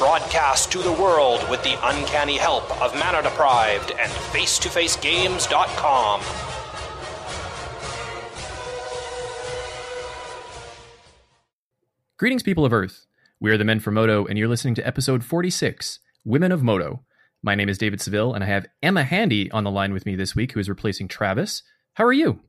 [0.00, 6.22] Broadcast to the world with the uncanny help of Mana Deprived and FaceToFaceGames.com.
[12.16, 13.04] Greetings, people of Earth.
[13.40, 17.04] We are the Men from Modo, and you're listening to episode 46 Women of Modo.
[17.42, 20.16] My name is David Seville, and I have Emma Handy on the line with me
[20.16, 21.62] this week, who is replacing Travis.
[21.92, 22.40] How are you?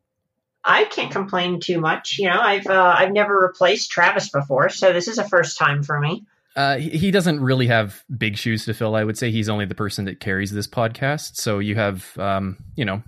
[0.64, 2.18] I can't complain too much.
[2.18, 5.84] You know, I've uh, I've never replaced Travis before, so this is a first time
[5.84, 6.24] for me.
[6.56, 8.96] Uh, he doesn't really have big shoes to fill.
[8.96, 11.38] I would say he's only the person that carries this podcast.
[11.38, 13.02] So you have, um, you know,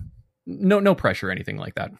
[0.46, 1.90] no no pressure or anything like that.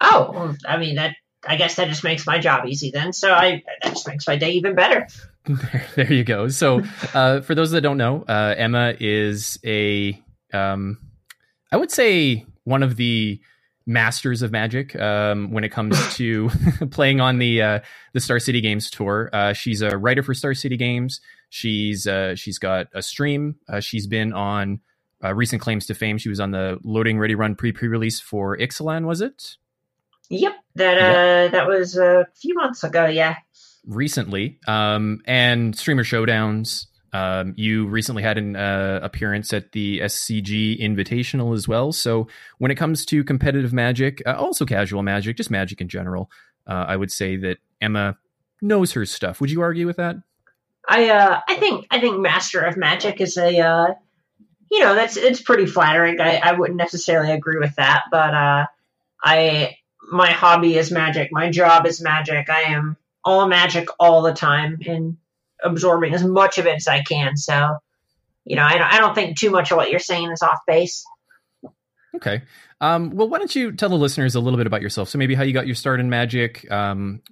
[0.00, 1.16] Oh, well, I mean that.
[1.44, 3.12] I guess that just makes my job easy then.
[3.12, 5.06] So I that just makes my day even better.
[5.44, 6.46] There, there you go.
[6.46, 6.82] So,
[7.14, 10.16] uh, for those that don't know, uh, Emma is a,
[10.52, 10.98] um,
[11.72, 13.40] I would say one of the
[13.86, 16.50] masters of magic um, when it comes to
[16.90, 17.80] playing on the uh,
[18.12, 19.30] the Star City Games tour.
[19.32, 21.20] Uh, she's a writer for Star City Games.
[21.50, 23.56] She's uh, she's got a stream.
[23.68, 24.80] Uh, she's been on
[25.24, 26.18] uh, recent claims to fame.
[26.18, 29.06] She was on the Loading Ready Run pre pre release for Ixalan.
[29.06, 29.56] Was it?
[30.30, 33.06] Yep, that uh, that was a few months ago.
[33.06, 33.36] Yeah.
[33.86, 40.80] recently um, and streamer showdowns um, you recently had an uh, appearance at the scg
[40.80, 42.26] invitational as well so
[42.58, 46.30] when it comes to competitive magic uh, also casual magic just magic in general
[46.66, 48.16] uh, i would say that emma
[48.60, 50.16] knows her stuff would you argue with that
[50.88, 53.94] I uh I think I think Master of Magic is a uh
[54.70, 56.20] you know that's it's pretty flattering.
[56.20, 58.66] I, I wouldn't necessarily agree with that, but uh
[59.22, 59.76] I
[60.10, 61.30] my hobby is magic.
[61.32, 62.50] My job is magic.
[62.50, 65.16] I am all magic all the time and
[65.64, 67.36] absorbing as much of it as I can.
[67.36, 67.76] So,
[68.44, 70.58] you know, I don't, I don't think too much of what you're saying is off
[70.66, 71.04] base.
[72.14, 72.42] Okay.
[72.80, 75.08] Um, well, why don't you tell the listeners a little bit about yourself?
[75.08, 76.70] So maybe how you got your start in magic.
[76.70, 77.22] Um,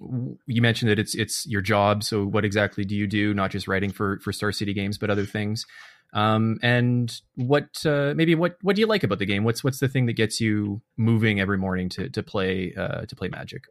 [0.47, 2.03] you mentioned that it's it's your job.
[2.03, 3.33] So what exactly do you do?
[3.33, 5.65] Not just writing for for Star City Games, but other things.
[6.13, 9.43] Um, and what uh, maybe what what do you like about the game?
[9.43, 13.15] What's what's the thing that gets you moving every morning to to play uh, to
[13.15, 13.65] play Magic?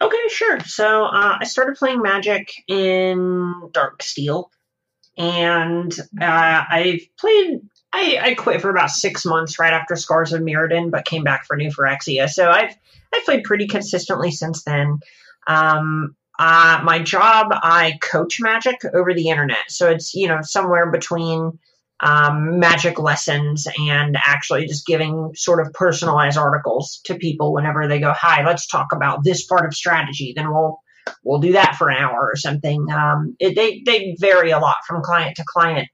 [0.00, 0.60] Okay, sure.
[0.60, 4.44] So uh, I started playing Magic in Darksteel,
[5.16, 7.60] and uh, I've played.
[7.92, 11.46] I, I quit for about six months right after Scars of Mirrodin, but came back
[11.46, 12.28] for New Phyrexia.
[12.28, 12.76] So I've
[13.12, 15.00] I've played pretty consistently since then.
[15.46, 20.90] Um, uh, my job, I coach Magic over the internet, so it's you know somewhere
[20.90, 21.58] between
[22.00, 28.00] um, magic lessons and actually just giving sort of personalized articles to people whenever they
[28.00, 30.78] go, "Hi, let's talk about this part of strategy." Then we'll
[31.24, 32.86] we'll do that for an hour or something.
[32.90, 35.88] Um, it, they they vary a lot from client to client,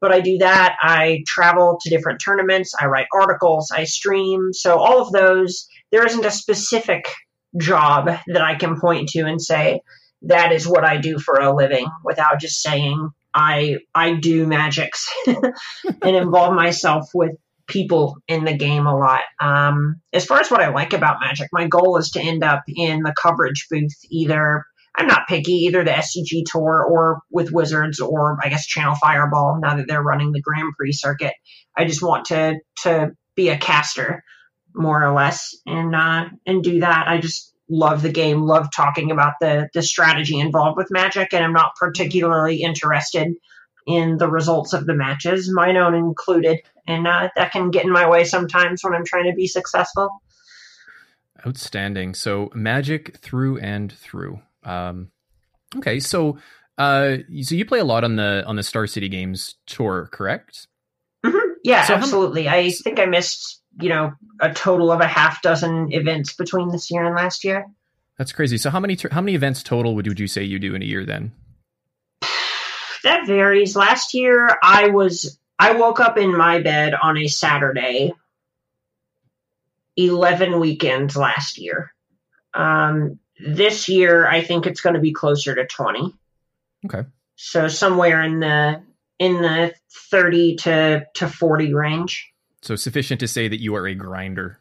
[0.00, 0.76] but I do that.
[0.80, 2.72] I travel to different tournaments.
[2.80, 3.70] I write articles.
[3.74, 4.50] I stream.
[4.52, 7.10] So all of those, there isn't a specific
[7.60, 9.80] job that I can point to and say
[10.22, 15.08] that is what I do for a living without just saying I I do magics
[15.26, 17.36] and involve myself with
[17.68, 19.22] people in the game a lot.
[19.40, 22.62] Um, as far as what I like about Magic, my goal is to end up
[22.66, 24.64] in the coverage booth either.
[24.96, 29.60] I'm not picky, either the SCG tour or with Wizards or I guess Channel Fireball.
[29.62, 31.34] Now that they're running the Grand Prix circuit,
[31.76, 34.24] I just want to to be a caster
[34.74, 37.06] more or less and uh, and do that.
[37.06, 41.44] I just love the game, love talking about the the strategy involved with Magic, and
[41.44, 43.34] I'm not particularly interested
[43.86, 47.90] in the results of the matches, mine own included, and uh, that can get in
[47.90, 50.22] my way sometimes when I'm trying to be successful.
[51.46, 52.14] Outstanding.
[52.14, 54.40] So magic through and through.
[54.64, 55.10] Um,
[55.76, 56.38] okay, so
[56.76, 60.66] uh, so you play a lot on the on the Star City Games tour, correct?
[61.24, 62.48] hmm Yeah, So how absolutely.
[62.48, 66.90] I think I missed you know a total of a half dozen events between this
[66.90, 67.66] year and last year.
[68.16, 68.58] That's crazy.
[68.58, 70.84] So how many how many events total would would you say you do in a
[70.86, 71.32] year then?
[73.04, 73.76] that varies.
[73.76, 78.12] Last year, I was I woke up in my bed on a Saturday.
[79.96, 81.92] Eleven weekends last year.
[82.54, 86.14] Um, this year, I think it's going to be closer to twenty.
[86.86, 87.08] Okay.
[87.36, 88.82] So somewhere in the
[89.18, 89.74] in the
[90.10, 92.32] thirty to to forty range.
[92.62, 94.60] So sufficient to say that you are a grinder.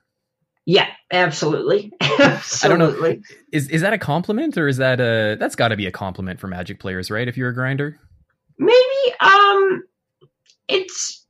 [0.66, 3.16] Yeah, absolutely, I don't know.
[3.54, 6.40] Is is that a compliment or is that a that's got to be a compliment
[6.42, 7.28] for Magic players, right?
[7.28, 8.00] If you're a grinder.
[8.60, 9.84] Maybe um,
[10.68, 11.26] it's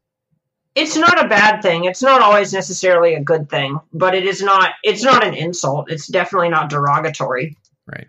[0.73, 1.85] it's not a bad thing.
[1.85, 4.71] It's not always necessarily a good thing, but it is not.
[4.83, 5.91] It's not an insult.
[5.91, 7.57] It's definitely not derogatory.
[7.85, 8.07] Right.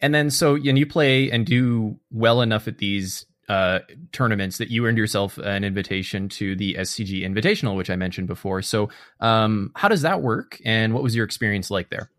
[0.00, 3.80] And then so and you play and do well enough at these uh,
[4.12, 8.62] tournaments that you earned yourself an invitation to the SCG Invitational, which I mentioned before.
[8.62, 12.10] So, um, how does that work, and what was your experience like there?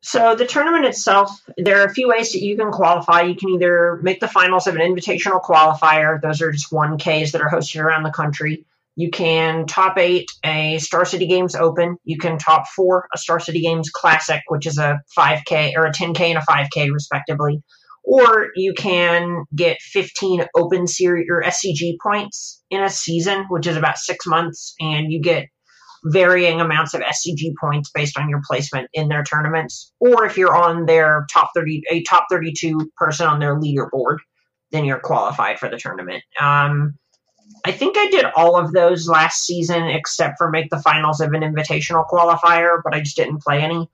[0.00, 3.22] So the tournament itself, there are a few ways that you can qualify.
[3.22, 7.32] You can either make the finals of an invitational qualifier; those are just one Ks
[7.32, 8.66] that are hosted around the country.
[8.96, 11.96] You can top eight a Star City Games Open.
[12.04, 15.90] You can top four a Star City Games Classic, which is a 5K or a
[15.90, 17.62] 10K and a 5K respectively.
[18.04, 23.76] Or you can get 15 Open Series or SCG points in a season, which is
[23.76, 25.48] about six months, and you get
[26.04, 29.92] varying amounts of SCG points based on your placement in their tournaments.
[30.00, 34.18] Or if you're on their top 30, a top 32 person on their leaderboard,
[34.70, 36.22] then you're qualified for the tournament.
[36.38, 36.98] Um,
[37.64, 41.32] I think I did all of those last season except for make the finals of
[41.32, 43.88] an invitational qualifier, but I just didn't play any.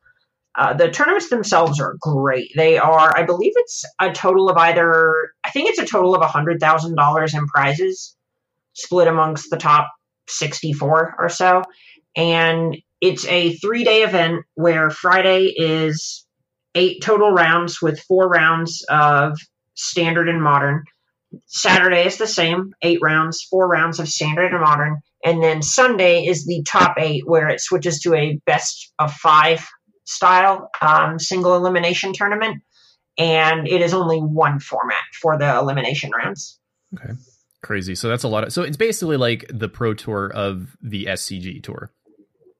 [0.61, 2.53] Uh, the tournaments themselves are great.
[2.55, 6.21] They are, I believe it's a total of either, I think it's a total of
[6.21, 8.15] $100,000 in prizes
[8.75, 9.91] split amongst the top
[10.29, 11.63] 64 or so.
[12.15, 16.27] And it's a three day event where Friday is
[16.75, 19.39] eight total rounds with four rounds of
[19.75, 20.85] standard and modern.
[21.47, 24.99] Saturday is the same, eight rounds, four rounds of standard and modern.
[25.25, 29.67] And then Sunday is the top eight, where it switches to a best of five
[30.11, 32.63] style um, single elimination tournament.
[33.19, 36.59] And it is only one format for the elimination rounds.
[36.95, 37.13] Okay.
[37.63, 37.95] Crazy.
[37.95, 38.53] So that's a lot of.
[38.53, 41.93] So it's basically like the pro tour of the SCG tour.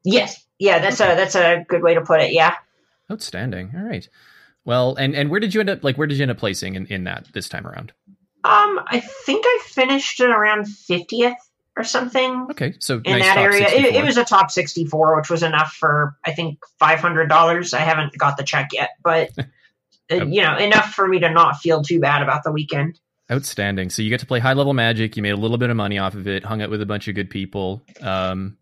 [0.05, 0.45] Yes.
[0.59, 2.33] Yeah, that's a that's a good way to put it.
[2.33, 2.57] Yeah.
[3.11, 3.73] Outstanding.
[3.75, 4.07] All right.
[4.65, 5.83] Well, and and where did you end up?
[5.83, 7.93] Like, where did you end up placing in, in that this time around?
[8.45, 11.39] Um, I think I finished around fiftieth
[11.77, 12.47] or something.
[12.51, 15.73] Okay, so in nice that area, it, it was a top sixty-four, which was enough
[15.73, 17.75] for I think five hundred dollars.
[17.75, 19.31] I haven't got the check yet, but
[20.11, 22.99] uh, you know, enough for me to not feel too bad about the weekend.
[23.31, 23.91] Outstanding.
[23.91, 25.17] So you get to play high level magic.
[25.17, 26.45] You made a little bit of money off of it.
[26.45, 27.85] Hung out with a bunch of good people.
[28.01, 28.57] Um,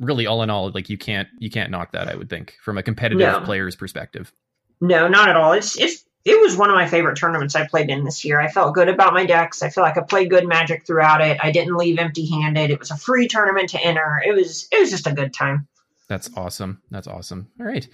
[0.00, 2.08] really, all in all, like you can't you can't knock that.
[2.08, 3.40] I would think from a competitive No.
[3.40, 4.32] player's perspective.
[4.80, 5.52] No, not at all.
[5.52, 8.40] It's it's it was one of my favorite tournaments I played in this year.
[8.40, 9.62] I felt good about my decks.
[9.62, 11.38] I feel like I played good magic throughout it.
[11.40, 12.72] I didn't leave empty handed.
[12.72, 14.20] It was a free tournament to enter.
[14.26, 15.68] It was it was just a good time.
[16.08, 16.82] That's awesome.
[16.90, 17.48] That's awesome.
[17.60, 17.88] All right.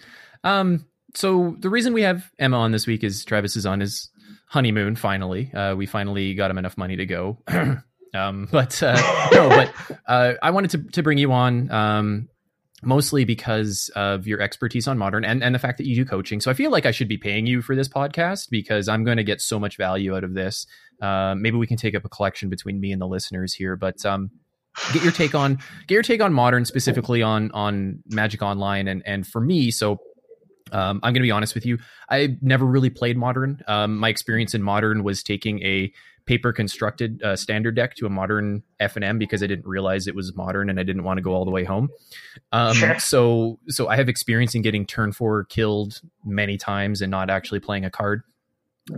[0.45, 4.11] Um, so the reason we have Emma on this week is Travis is on his
[4.47, 4.97] honeymoon.
[4.97, 7.37] Finally, uh, we finally got him enough money to go.
[8.15, 9.75] um, but uh, no, but
[10.07, 11.71] uh, I wanted to to bring you on.
[11.71, 12.29] Um,
[12.83, 16.41] mostly because of your expertise on modern and, and the fact that you do coaching.
[16.41, 19.17] So I feel like I should be paying you for this podcast because I'm going
[19.17, 20.67] to get so much value out of this.
[21.01, 24.05] Uh, maybe we can take up a collection between me and the listeners here, but
[24.05, 24.31] um,
[24.93, 29.03] get your take on get your take on modern specifically on on Magic Online and
[29.05, 29.99] and for me, so
[30.73, 31.79] um, I'm going to be honest with you.
[32.09, 33.63] I never really played modern.
[33.69, 35.93] Um, my experience in modern was taking a
[36.27, 40.07] paper constructed uh, standard deck to a modern F and M because I didn't realize
[40.07, 41.91] it was modern and I didn't want to go all the way home.
[42.53, 42.99] Um, Sure.
[42.99, 47.61] So so I have experience in getting turn four killed many times and not actually
[47.61, 48.23] playing a card.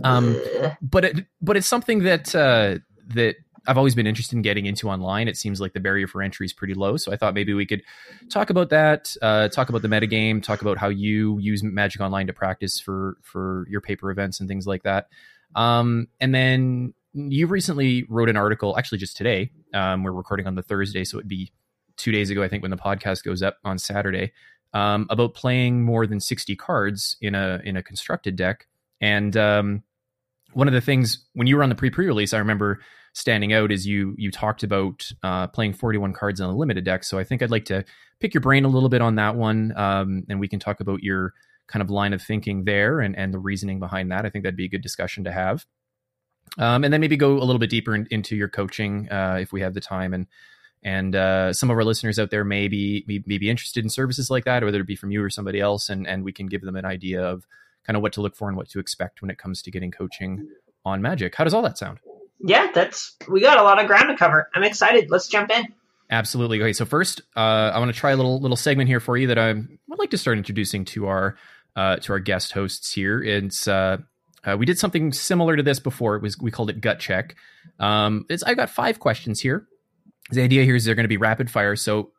[0.03, 0.39] Um,
[0.81, 2.79] but it but it's something that uh,
[3.13, 3.35] that
[3.67, 5.27] I've always been interested in getting into online.
[5.27, 7.65] It seems like the barrier for entry is pretty low, so I thought maybe we
[7.65, 7.81] could
[8.29, 12.27] talk about that, uh, talk about the metagame, talk about how you use Magic Online
[12.27, 15.09] to practice for for your paper events and things like that.
[15.55, 19.51] Um, and then you recently wrote an article, actually just today.
[19.73, 21.51] Um, we're recording on the Thursday, so it'd be
[21.95, 24.33] two days ago, I think, when the podcast goes up on Saturday,
[24.73, 28.67] um, about playing more than sixty cards in a in a constructed deck.
[28.99, 29.83] And um,
[30.53, 32.81] one of the things when you were on the pre pre release, I remember
[33.13, 37.05] standing out is you you talked about uh, playing 41 cards on a limited deck.
[37.05, 37.85] So I think I'd like to
[38.19, 41.01] pick your brain a little bit on that one, um, and we can talk about
[41.01, 41.33] your
[41.67, 44.25] kind of line of thinking there and and the reasoning behind that.
[44.25, 45.65] I think that'd be a good discussion to have.
[46.57, 49.51] Um, and then maybe go a little bit deeper in, into your coaching uh, if
[49.51, 50.27] we have the time and
[50.85, 53.89] and uh, some of our listeners out there may be, may, may be interested in
[53.89, 56.45] services like that, whether it be from you or somebody else, and and we can
[56.45, 57.47] give them an idea of
[57.87, 59.89] kind of what to look for and what to expect when it comes to getting
[59.89, 60.47] coaching
[60.85, 61.33] on Magic.
[61.35, 61.99] How does all that sound?
[62.39, 64.49] Yeah, that's we got a lot of ground to cover.
[64.53, 65.09] I'm excited.
[65.09, 65.65] Let's jump in.
[66.11, 66.61] Absolutely.
[66.61, 67.39] Okay, so first, uh,
[67.73, 70.11] I want to try a little little segment here for you that I would like
[70.11, 71.35] to start introducing to our
[71.75, 73.23] uh, to our guest hosts here.
[73.23, 73.97] It's uh,
[74.45, 76.15] uh, we did something similar to this before.
[76.15, 77.35] It was we called it gut check.
[77.79, 79.67] Um, it's I got five questions here.
[80.31, 81.75] The idea here is they're going to be rapid fire.
[81.75, 82.11] So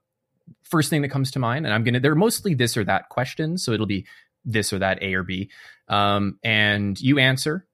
[0.62, 3.64] first thing that comes to mind, and I'm gonna they're mostly this or that questions.
[3.64, 4.06] So it'll be
[4.45, 5.50] this or that A or B,
[5.88, 7.66] um, and you answer.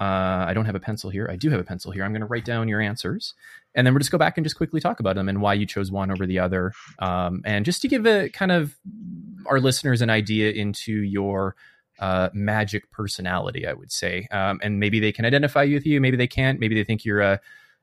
[0.00, 1.28] Uh, I don't have a pencil here.
[1.30, 2.04] I do have a pencil here.
[2.04, 3.34] I'm going to write down your answers,
[3.74, 5.66] and then we'll just go back and just quickly talk about them and why you
[5.66, 8.76] chose one over the other, um, and just to give a kind of
[9.46, 11.54] our listeners an idea into your
[12.00, 16.16] uh, magic personality, I would say, um, and maybe they can identify with you, maybe
[16.16, 17.40] they can't, maybe they think you're a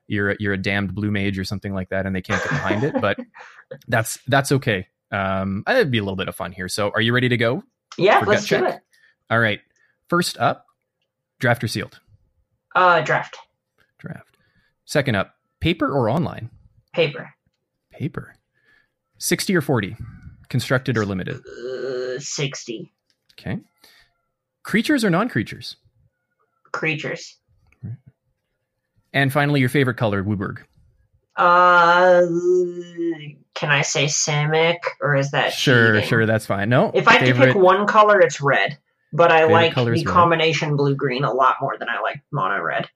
[0.08, 2.50] you're a, you're a damned blue mage or something like that, and they can't get
[2.52, 3.18] behind it, but
[3.88, 4.88] that's that's okay.
[5.12, 6.68] Um, it'd be a little bit of fun here.
[6.68, 7.64] So, are you ready to go?
[7.98, 8.76] Yeah, let's do check?
[8.76, 8.82] it.
[9.30, 9.60] All right.
[10.10, 10.66] First up,
[11.40, 12.00] draft or sealed?
[12.76, 13.38] Uh, draft
[13.98, 14.38] Draft.
[14.86, 16.50] Second up, paper or online?
[16.94, 17.34] paper.
[17.92, 18.36] Paper.
[19.20, 19.96] 60 or 40?
[20.50, 21.38] Constructed or limited?
[21.46, 22.92] Uh, Sixty
[23.40, 23.60] Okay.
[24.68, 25.78] Creatures or non creatures?
[26.74, 27.38] creatures.
[29.14, 30.58] And finally, your favorite color, WUBRG.
[31.38, 32.22] Uh,
[33.56, 36.10] can I say Simic or is that Sure, cheating?
[36.10, 36.68] sure, that's fine.
[36.68, 38.78] No, If I have to pick one color, it's red.
[39.14, 42.90] But I like the combination blue green a lot more than I like mono red.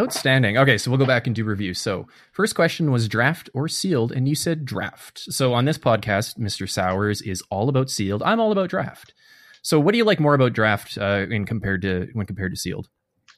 [0.00, 0.58] Outstanding.
[0.58, 1.72] Okay, so we'll go back and do review.
[1.72, 5.20] So, first question was draft or sealed, and you said draft.
[5.20, 6.68] So, on this podcast, Mr.
[6.68, 8.24] Sowers is all about sealed.
[8.24, 9.14] I'm all about draft.
[9.62, 12.58] So, what do you like more about draft uh, in compared to when compared to
[12.58, 12.88] sealed?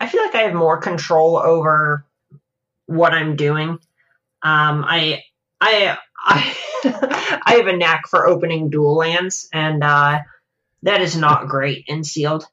[0.00, 2.06] I feel like I have more control over
[2.86, 3.78] what I'm doing.
[4.42, 5.22] Um, I
[5.60, 6.56] I I
[7.44, 10.20] I have a knack for opening dual lands, and uh,
[10.82, 12.46] that is not great in sealed.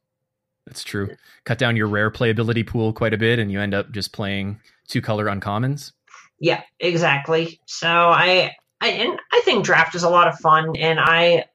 [0.66, 1.16] That's true.
[1.46, 4.60] Cut down your rare playability pool quite a bit, and you end up just playing
[4.88, 5.94] two color uncommons.
[6.40, 7.60] Yeah, exactly.
[7.66, 8.51] So I
[8.82, 11.46] I and I think draft is a lot of fun, and I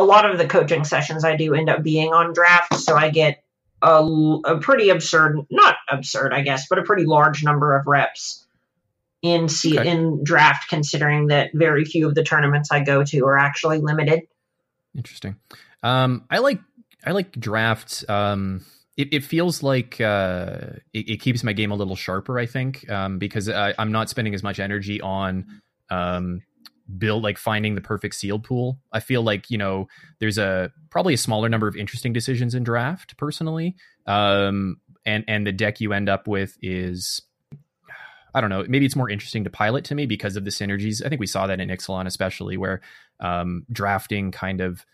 [0.00, 3.10] a lot of the coaching sessions I do end up being on draft, so I
[3.10, 3.44] get
[3.82, 8.46] a pretty absurd, not absurd, I guess, but a pretty large number of reps
[9.22, 9.90] in se- Okay.
[9.90, 14.22] in draft, considering that very few of the tournaments I go to are actually limited.
[14.96, 15.36] Interesting.
[15.82, 16.60] Um, I like
[17.04, 18.04] I like draft.
[18.08, 18.64] Um,
[18.96, 20.58] it, it feels like uh,
[20.92, 22.38] it, it keeps my game a little sharper.
[22.38, 26.42] I think um, because I, I'm not spending as much energy on um,
[26.98, 28.78] build like finding the perfect sealed pool.
[28.92, 32.62] I feel like you know there's a probably a smaller number of interesting decisions in
[32.62, 37.22] draft personally, um, and and the deck you end up with is.
[38.32, 38.64] I don't know.
[38.68, 41.04] Maybe it's more interesting to pilot to me because of the synergies.
[41.04, 42.80] I think we saw that in Ixalan, especially where
[43.18, 44.86] um, drafting kind of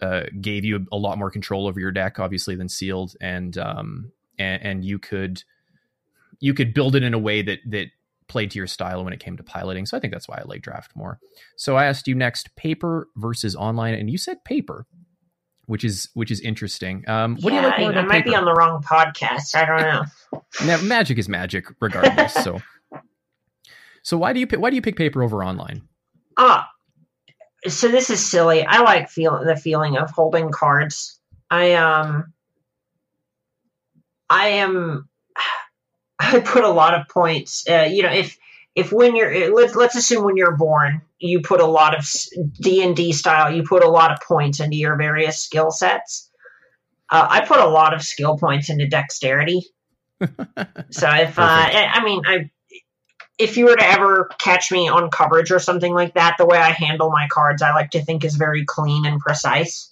[0.00, 4.12] uh, gave you a lot more control over your deck, obviously, than sealed, and um,
[4.38, 5.42] and, and you could
[6.40, 7.88] you could build it in a way that that
[8.30, 9.84] played to your style when it came to piloting.
[9.84, 11.18] So I think that's why I like draft more.
[11.56, 14.86] So I asked you next, paper versus online, and you said paper,
[15.66, 17.06] which is which is interesting.
[17.08, 19.54] Um, what yeah, do you like more I, I might be on the wrong podcast.
[19.54, 20.04] I don't know.
[20.64, 22.34] Now, magic is magic, regardless.
[22.34, 22.60] so,
[24.02, 25.82] so why do you pick, why do you pick paper over online?
[26.36, 26.68] Ah,
[27.68, 28.64] so this is silly.
[28.64, 31.20] I like feel the feeling of holding cards.
[31.50, 32.32] I um,
[34.28, 35.08] I am.
[36.20, 37.64] I put a lot of points.
[37.68, 38.38] Uh, you know, if
[38.74, 42.06] if when you're let's let's assume when you're born, you put a lot of
[42.60, 43.50] D and D style.
[43.54, 46.30] You put a lot of points into your various skill sets.
[47.08, 49.66] Uh, I put a lot of skill points into dexterity.
[50.90, 52.50] So if uh, I I mean, I
[53.38, 56.58] if you were to ever catch me on coverage or something like that, the way
[56.58, 59.89] I handle my cards, I like to think is very clean and precise.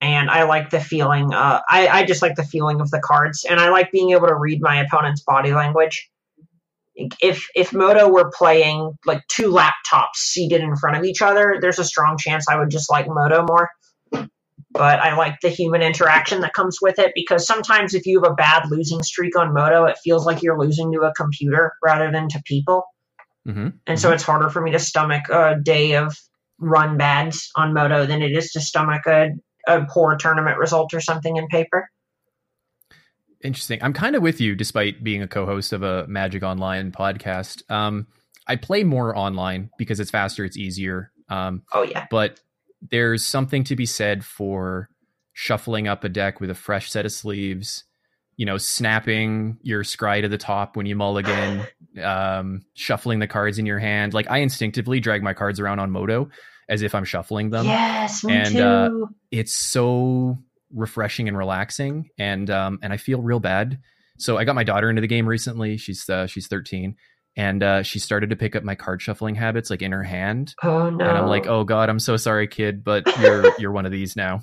[0.00, 1.32] And I like the feeling.
[1.32, 4.28] Uh, I I just like the feeling of the cards, and I like being able
[4.28, 6.10] to read my opponent's body language.
[7.20, 11.78] If if Modo were playing like two laptops seated in front of each other, there's
[11.78, 13.70] a strong chance I would just like Modo more
[14.72, 18.32] but I like the human interaction that comes with it because sometimes if you have
[18.32, 22.10] a bad losing streak on Modo, it feels like you're losing to a computer rather
[22.12, 22.84] than to people.
[23.46, 26.16] hmm And so it's harder for me to stomach a day of
[26.58, 29.30] run bads on Modo than it is to stomach a,
[29.66, 31.88] a poor tournament result or something in paper.
[33.42, 33.78] Interesting.
[33.82, 37.68] I'm kind of with you, despite being a co-host of a Magic Online podcast.
[37.70, 38.06] Um,
[38.46, 41.12] I play more online because it's faster, it's easier.
[41.28, 42.06] Um, Oh, yeah.
[42.10, 42.40] but
[42.90, 44.88] there's something to be said for
[45.32, 47.84] shuffling up a deck with a fresh set of sleeves.
[48.38, 51.66] You know, snapping your scry to the top when you mulligan,
[52.02, 54.14] um, shuffling the cards in your hand.
[54.14, 56.28] Like I instinctively drag my cards around on Modo
[56.68, 58.62] as if I'm shuffling them yes, me and, too.
[58.62, 58.90] uh,
[59.30, 60.38] it's so
[60.74, 63.78] refreshing and relaxing and um and I feel real bad.
[64.18, 65.76] So I got my daughter into the game recently.
[65.76, 66.96] She's uh, she's 13
[67.36, 70.54] and uh she started to pick up my card shuffling habits like in her hand
[70.62, 71.04] oh, no.
[71.06, 74.16] and I'm like, "Oh god, I'm so sorry kid, but you're you're one of these
[74.16, 74.42] now."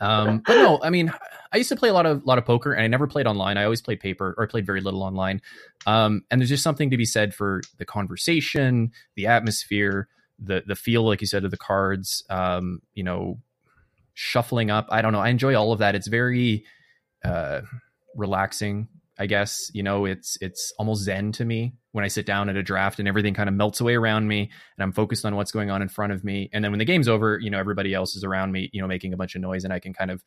[0.00, 1.12] Um but no, I mean,
[1.52, 3.58] I used to play a lot of lot of poker and I never played online.
[3.58, 5.42] I always played paper or I played very little online.
[5.86, 10.74] Um and there's just something to be said for the conversation, the atmosphere, the the
[10.76, 13.38] feel like you said of the cards, um, you know,
[14.14, 14.86] shuffling up.
[14.90, 15.20] I don't know.
[15.20, 15.94] I enjoy all of that.
[15.94, 16.64] It's very
[17.24, 17.62] uh
[18.14, 18.88] relaxing.
[19.18, 22.56] I guess you know it's it's almost zen to me when I sit down at
[22.56, 24.40] a draft and everything kind of melts away around me
[24.76, 26.50] and I'm focused on what's going on in front of me.
[26.52, 28.86] And then when the game's over, you know everybody else is around me, you know
[28.88, 30.22] making a bunch of noise, and I can kind of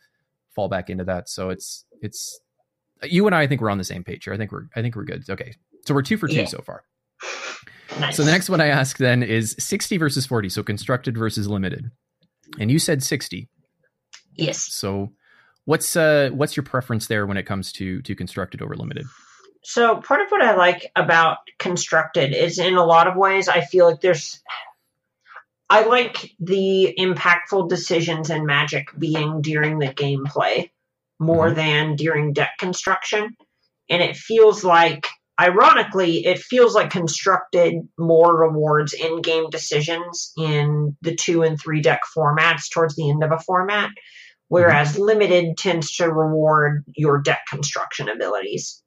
[0.56, 1.30] fall back into that.
[1.30, 2.40] So it's it's
[3.04, 4.34] you and I, I think we're on the same page here.
[4.34, 5.24] I think we're I think we're good.
[5.30, 5.54] Okay,
[5.86, 6.46] so we're two for two Yeah.
[6.46, 6.84] so far.
[8.00, 8.18] Nice.
[8.18, 11.90] So the next one I ask then is 60 versus 40, so constructed versus limited.
[12.60, 13.48] And you said 60.
[14.36, 14.62] yes.
[14.74, 15.12] So
[15.66, 19.06] what's uh what's your preference there when it comes to to constructed over limited?
[19.64, 23.62] So part of what I like about constructed is in a lot of ways I
[23.62, 24.42] feel like there's
[25.70, 30.72] I like the impactful decisions and magic being during the gameplay
[31.20, 31.56] more Mhm.
[31.56, 33.36] than during deck construction.
[33.90, 35.08] And it feels like
[35.40, 41.82] ironically it feels like constructed more rewards in game decisions in the 2 and 3
[41.82, 43.90] deck formats towards the end of a format
[44.50, 45.04] whereas mm-hmm.
[45.04, 48.84] limited tends to reward your deck construction abilities.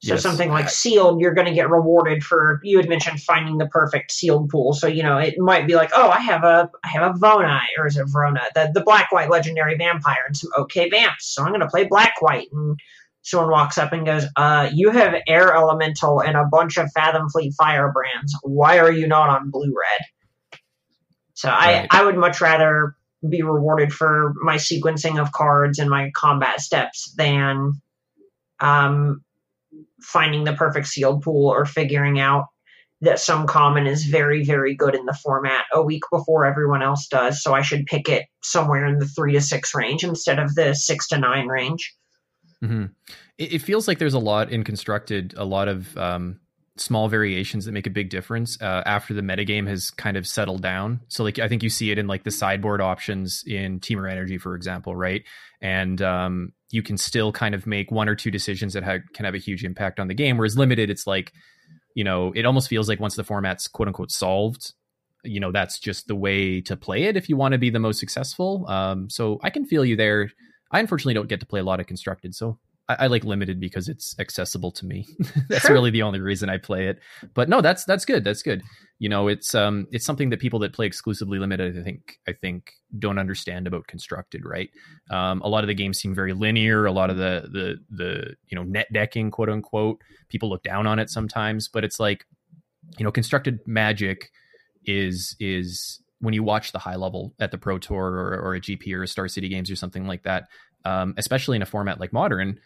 [0.00, 0.22] So Yes.
[0.22, 2.60] something like sealed, you're going to get rewarded for.
[2.62, 5.90] You had mentioned finding the perfect sealed pool, so you know it might be like,
[5.92, 9.10] oh, I have a, I have a Vona or is it Vrona, the the black
[9.10, 12.46] white legendary vampire and some OK vamps, so I'm going to play black white.
[12.52, 12.78] And
[13.28, 17.28] someone walks up and goes, uh, you have air elemental and a bunch of Fathom
[17.28, 18.34] Fleet firebrands.
[18.42, 20.60] Why are you not on blue red?
[21.34, 22.96] So I I would much rather
[23.28, 27.72] be rewarded for my sequencing of cards and my combat steps than
[28.60, 29.22] um,
[30.00, 32.46] finding the perfect sealed pool or figuring out
[33.00, 37.06] that some common is very, very good in the format a week before everyone else
[37.06, 37.42] does.
[37.42, 40.74] So I should pick it somewhere in the three to six range instead of the
[40.74, 41.94] six to nine range.
[42.62, 42.86] Hmm
[43.36, 46.40] It, it feels like there's a lot in constructed, a lot of um,
[46.76, 50.62] small variations that make a big difference uh, after the metagame has kind of settled
[50.62, 51.00] down.
[51.08, 54.38] So, like, I think you see it in like the sideboard options in Temur Energy,
[54.38, 55.22] for example, right?
[55.60, 59.24] And um, you can still kind of make one or two decisions that ha- can
[59.24, 60.36] have a huge impact on the game.
[60.36, 61.32] Whereas limited, it's like,
[61.94, 64.72] you know, it almost feels like once the format's quote unquote solved,
[65.24, 67.80] you know, that's just the way to play it if you want to be the
[67.80, 68.66] most successful.
[68.68, 70.30] Um, so I can feel you there.
[70.70, 73.60] I unfortunately don't get to play a lot of constructed, so I, I like limited
[73.60, 75.06] because it's accessible to me.
[75.48, 75.72] that's Sure.
[75.74, 76.98] really the only reason I play it.
[77.34, 78.24] But no, that's that's good.
[78.24, 78.62] That's good.
[78.98, 82.32] You know, it's um it's something that people that play exclusively limited, I think, I
[82.32, 84.44] think don't understand about constructed.
[84.44, 84.70] Right.
[85.10, 86.86] Um, a lot of the games seem very linear.
[86.86, 90.86] A lot of the the the you know net decking, quote unquote, people look down
[90.86, 91.68] on it sometimes.
[91.68, 92.26] But it's like,
[92.98, 94.30] you know, constructed magic
[94.84, 98.60] is is when you watch the high level at the Pro Tour or, or a
[98.60, 100.48] GP or a Star City Games or something like that,
[100.84, 102.58] um, especially in a format like Modern,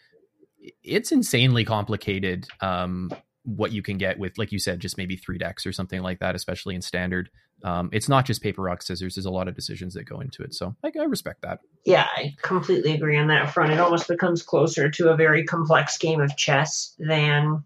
[0.83, 2.47] it's insanely complicated.
[2.61, 3.11] Um,
[3.43, 6.19] what you can get with, like you said, just maybe three decks or something like
[6.19, 7.29] that, especially in Standard.
[7.63, 9.15] Um, it's not just paper rock scissors.
[9.15, 10.53] There's a lot of decisions that go into it.
[10.53, 11.59] So I, I respect that.
[11.85, 13.71] Yeah, I completely agree on that front.
[13.71, 17.63] It almost becomes closer to a very complex game of chess than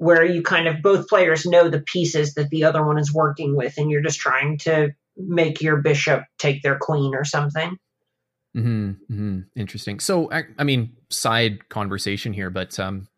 [0.00, 3.54] where you kind of both players know the pieces that the other one is working
[3.54, 7.76] with, and you're just trying to make your bishop take their queen or something.
[8.54, 10.00] hmm hmm Interesting.
[10.00, 13.08] So, I, I mean, side conversation here, but um,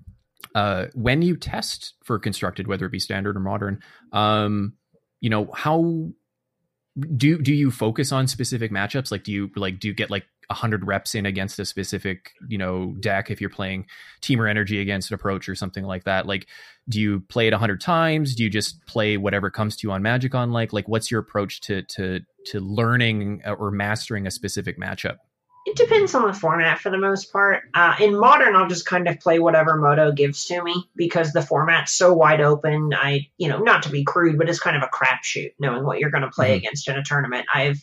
[0.57, 3.79] uh, when you test for constructed, whether it be standard or modern,
[4.11, 4.73] um,
[5.21, 6.11] you know, how
[7.17, 9.13] do do you focus on specific matchups?
[9.13, 12.59] Like, do you like do you get like hundred reps in against a specific you
[12.59, 13.87] know deck if you're playing
[14.21, 16.27] Temur energy against an approach or something like that?
[16.27, 16.47] Like,
[16.89, 18.35] do you play it a hundred times?
[18.35, 21.21] Do you just play whatever comes to you on Magic on like like what's your
[21.21, 25.17] approach to to to learning or mastering a specific matchup?
[25.65, 27.63] It depends on the format for the most part.
[27.73, 31.41] Uh, in modern, I'll just kind of play whatever Modo gives to me because the
[31.41, 32.93] format's so wide open.
[32.93, 36.01] I, you know, not to be crude, but it's kind of a crapshoot knowing what
[36.01, 36.57] you're going to play Mhm.
[36.57, 37.47] against in a tournament.
[37.55, 37.79] I've,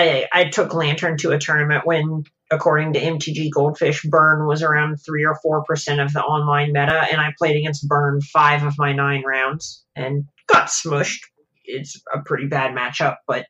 [0.00, 4.96] I, I took Lantern to a tournament when, according to MTG Goldfish, Burn was around
[4.96, 8.78] three or four percent of the online meta, and I played against Burn five of
[8.78, 11.20] my nine rounds and got smushed.
[11.64, 13.46] It's a pretty bad matchup, but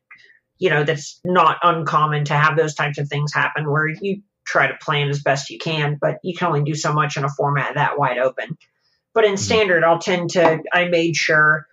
[0.61, 4.67] you know that's not uncommon to have those types of things happen where you try
[4.67, 7.29] to plan as best you can but you can only do so much in a
[7.29, 8.57] format that wide open
[9.13, 9.37] but in mm-hmm.
[9.37, 11.65] standard i'll tend to i made sure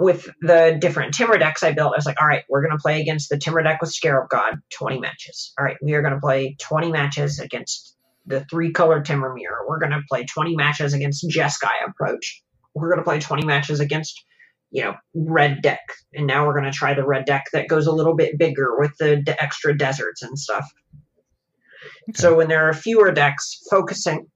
[0.00, 2.82] with the different Temur decks i built i was like all right we're going to
[2.82, 5.52] play against the Temur deck with scarab god 20 matches.
[5.58, 9.64] All right we are going to play 20 matches against the three color Temur mirror.
[9.68, 12.42] We're going to play 20 matches against jeskai approach.
[12.74, 14.24] We're going to play 20 matches against
[14.70, 15.80] you know red deck.
[16.14, 18.78] And now we're going to try the red deck that goes a little bit bigger
[18.78, 20.64] with the d- extra deserts and stuff.
[22.14, 24.26] So when there are fewer decks focusing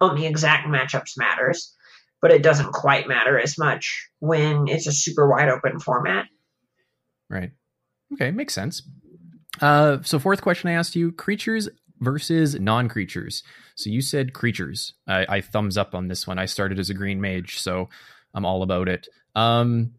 [0.00, 1.74] on the exact matchups matters
[2.20, 6.26] but it doesn't quite matter as much when it's a super wide open format
[7.28, 7.50] Right.
[8.14, 8.82] Okay, makes sense.
[9.60, 11.68] Uh, so fourth question I asked you: creatures
[12.00, 13.42] versus non creatures.
[13.74, 14.94] So you said creatures.
[15.06, 16.38] I, I, thumbs up on this one.
[16.38, 17.88] I started as a green mage, so
[18.34, 19.08] I'm all about it.
[19.34, 19.94] Um,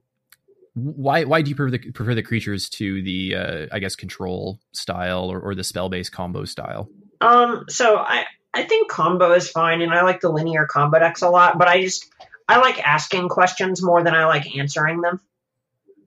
[0.73, 4.59] why why do you prefer the prefer the creatures to the uh, I guess control
[4.71, 6.89] style or, or the spell based combo style?
[7.21, 11.21] Um, so I I think combo is fine, and I like the linear combo decks
[11.21, 11.57] a lot.
[11.57, 12.09] But I just
[12.47, 15.21] I like asking questions more than I like answering them,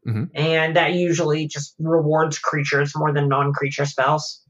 [0.07, 0.25] mm-hmm.
[0.35, 4.41] and that usually just rewards creatures more than non creature spells.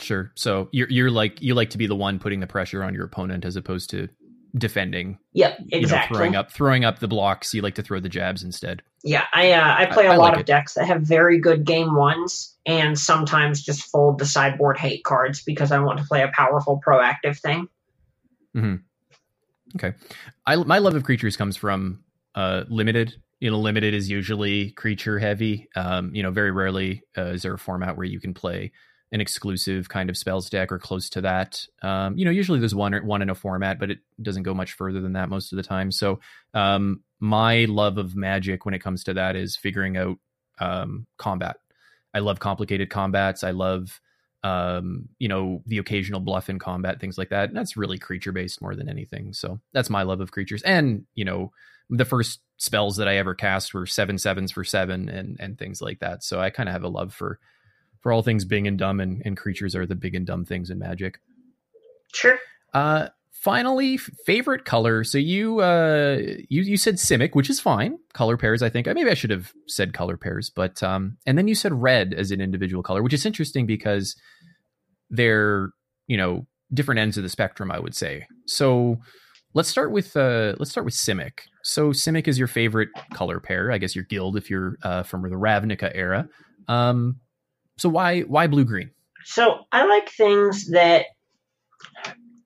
[0.00, 0.32] Sure.
[0.34, 3.04] So you're you're like you like to be the one putting the pressure on your
[3.04, 4.08] opponent as opposed to
[4.56, 5.18] defending.
[5.34, 5.78] Yep, exactly.
[5.78, 7.54] You know, throwing up throwing up the blocks.
[7.54, 8.82] You like to throw the jabs instead.
[9.02, 10.46] Yeah, I uh, I play a I, I lot like of it.
[10.46, 15.42] decks that have very good game ones and sometimes just fold the sideboard hate cards
[15.42, 17.68] because I want to play a powerful proactive thing.
[18.54, 18.76] hmm
[19.76, 19.94] Okay,
[20.46, 23.14] I my love of creatures comes from uh, limited.
[23.38, 25.68] You know, limited is usually creature heavy.
[25.76, 28.72] Um, you know, very rarely uh, is there a format where you can play
[29.12, 31.66] an exclusive kind of spells deck or close to that.
[31.82, 34.72] Um, you know, usually there's one one in a format, but it doesn't go much
[34.72, 35.90] further than that most of the time.
[35.90, 36.20] So,
[36.54, 40.18] um, my love of Magic when it comes to that is figuring out
[40.60, 41.56] um, combat.
[42.14, 43.44] I love complicated combats.
[43.44, 44.00] I love,
[44.42, 47.48] um, you know, the occasional bluff in combat, things like that.
[47.48, 49.32] And that's really creature based more than anything.
[49.32, 50.62] So that's my love of creatures.
[50.62, 51.52] And you know,
[51.88, 55.82] the first spells that I ever cast were seven sevens for seven and and things
[55.82, 56.22] like that.
[56.22, 57.40] So I kind of have a love for
[58.00, 60.70] for all things big and dumb, and, and creatures are the big and dumb things
[60.70, 61.18] in Magic.
[62.12, 62.38] Sure.
[62.72, 65.04] Uh, finally, favorite color.
[65.04, 67.98] So you uh, you you said Simic, which is fine.
[68.12, 68.86] Color pairs, I think.
[68.86, 72.30] Maybe I should have said color pairs, but um, and then you said red as
[72.30, 74.16] an individual color, which is interesting because
[75.08, 75.70] they're
[76.06, 77.70] you know different ends of the spectrum.
[77.70, 78.26] I would say.
[78.46, 78.98] So
[79.54, 81.40] let's start with uh, let's start with Simic.
[81.62, 85.22] So Simic is your favorite color pair, I guess your guild if you're uh, from
[85.22, 86.28] the Ravnica era.
[86.68, 87.20] Um,
[87.80, 88.90] so why why blue green?
[89.24, 91.06] So I like things that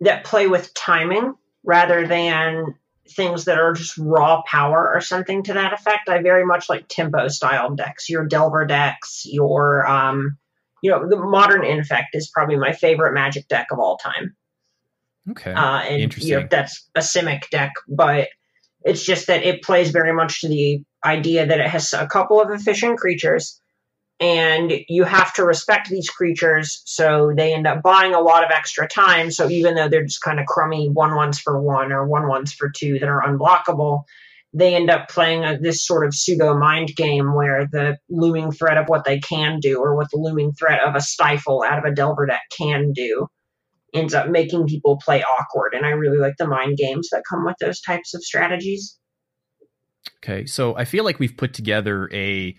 [0.00, 2.74] that play with timing rather than
[3.08, 6.08] things that are just raw power or something to that effect.
[6.08, 8.08] I very much like tempo style decks.
[8.08, 10.38] Your Delver decks, your um,
[10.82, 14.36] you know, the modern infect is probably my favorite magic deck of all time.
[15.30, 15.52] Okay.
[15.52, 16.32] Uh, and Interesting.
[16.32, 18.28] You know, that's a Simic deck, but
[18.84, 22.40] it's just that it plays very much to the idea that it has a couple
[22.40, 23.60] of efficient creatures
[24.20, 28.50] and you have to respect these creatures so they end up buying a lot of
[28.50, 29.30] extra time.
[29.30, 32.52] So even though they're just kind of crummy one ones for one or one ones
[32.52, 34.04] for two that are unblockable
[34.54, 38.78] they end up playing a, this sort of pseudo mind game where the looming threat
[38.78, 41.84] of what they can do or what the looming threat of a stifle out of
[41.84, 43.26] a delver deck can do
[43.92, 45.74] ends up making people play awkward.
[45.74, 48.96] And i really like the mind games that come with those types of strategies.
[50.18, 52.56] Okay so i feel like we've put together a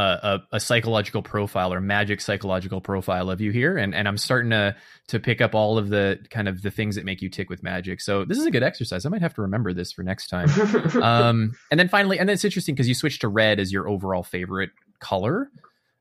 [0.00, 3.76] a, a, psychological profile or magic psychological profile of you here.
[3.76, 4.76] And, and i'm starting to
[5.08, 7.62] to pick up all of the kind of the things that make you tick with
[7.62, 8.00] magic.
[8.00, 9.04] So this is a good exercise.
[9.06, 10.48] I might have to remember this for next time.
[11.00, 13.88] Um, and then finally and then it's interesting because you switched to red as your
[13.88, 15.50] overall favorite color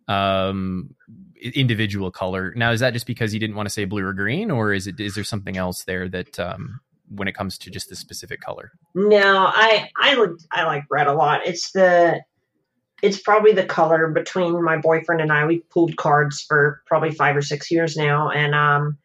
[0.09, 0.95] um,
[1.41, 2.53] individual color.
[2.55, 4.87] Now is that just because you didn't want to say blue or green or is
[4.87, 8.41] it is there something else there that um, when it comes to just the specific
[8.41, 8.71] color?
[8.95, 11.41] No i i i like red a lot.
[11.45, 12.21] It's the
[13.01, 15.45] it's probably the color between my boyfriend and I.
[15.45, 18.97] We've pulled cards for probably five or six years now, and um,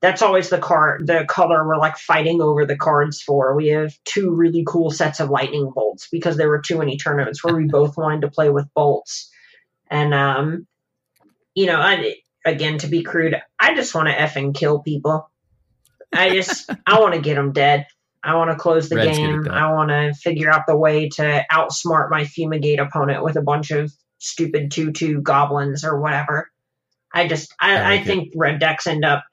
[0.00, 3.54] that's always the card, the color we're like fighting over the cards for.
[3.54, 7.44] We have two really cool sets of lightning bolts because there were too many tournaments
[7.44, 9.30] where we both wanted to play with bolts,
[9.90, 10.66] and um,
[11.54, 15.30] you know, I, again to be crude, I just want to effing kill people.
[16.12, 17.86] I just I want to get them dead.
[18.24, 19.48] I want to close the Red's game.
[19.48, 23.70] I want to figure out the way to outsmart my fumigate opponent with a bunch
[23.70, 26.50] of stupid two-two goblins or whatever.
[27.12, 29.24] I just I, I, I think red decks end up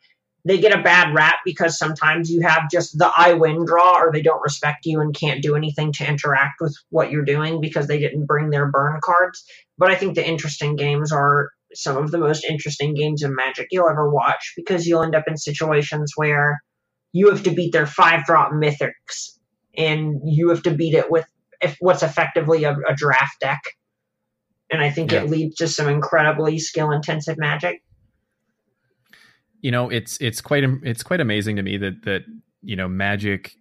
[0.46, 4.12] they get a bad rap because sometimes you have just the I win draw or
[4.12, 7.88] they don't respect you and can't do anything to interact with what you're doing because
[7.88, 9.44] they didn't bring their burn cards.
[9.78, 13.68] But I think the interesting games are some of the most interesting games of Magic
[13.72, 16.60] you'll ever watch because you'll end up in situations where
[17.12, 19.38] you have to beat their five drop mythics,
[19.76, 21.26] and you have to beat it with
[21.62, 23.62] if what's effectively a, a draft deck.
[24.72, 25.24] And I think yeah.
[25.24, 27.82] it leads to some incredibly skill intensive magic.
[29.62, 32.22] You know, it's it's quite it's quite amazing to me that that
[32.62, 33.54] you know magic.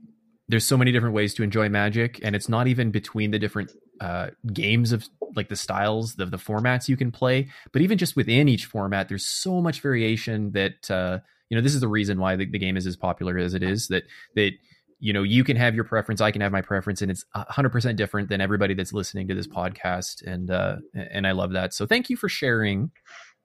[0.51, 3.71] There's so many different ways to enjoy magic, and it's not even between the different
[4.01, 8.17] uh, games of like the styles, the the formats you can play, but even just
[8.17, 10.91] within each format, there's so much variation that.
[10.91, 13.55] Uh, you know this is the reason why the, the game is as popular as
[13.55, 14.53] it is that that
[15.01, 17.97] you know you can have your preference i can have my preference and it's 100%
[17.97, 21.87] different than everybody that's listening to this podcast and uh and i love that so
[21.87, 22.91] thank you for sharing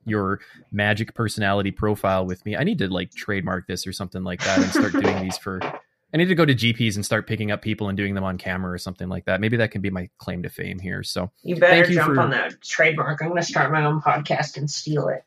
[0.05, 0.39] your
[0.71, 2.55] magic personality profile with me.
[2.55, 5.59] I need to like trademark this or something like that and start doing these for
[5.61, 8.37] I need to go to GPs and start picking up people and doing them on
[8.37, 9.41] camera or something like that.
[9.41, 11.01] Maybe that can be my claim to fame here.
[11.01, 12.21] So you better you jump for...
[12.21, 13.21] on that trademark.
[13.21, 15.23] I'm going to start my own podcast and steal it.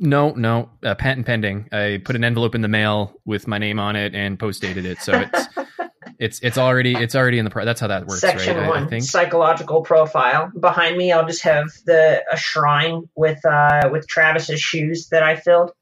[0.00, 1.68] No, no, uh, patent pending.
[1.72, 4.84] I put an envelope in the mail with my name on it and post dated
[4.84, 5.48] it, so it's
[6.18, 7.50] it's it's already it's already in the.
[7.50, 8.20] Pro- that's how that works.
[8.20, 8.68] Section right?
[8.68, 10.52] one, I, I psychological profile.
[10.58, 15.36] Behind me, I'll just have the a shrine with uh with Travis's shoes that I
[15.36, 15.72] filled.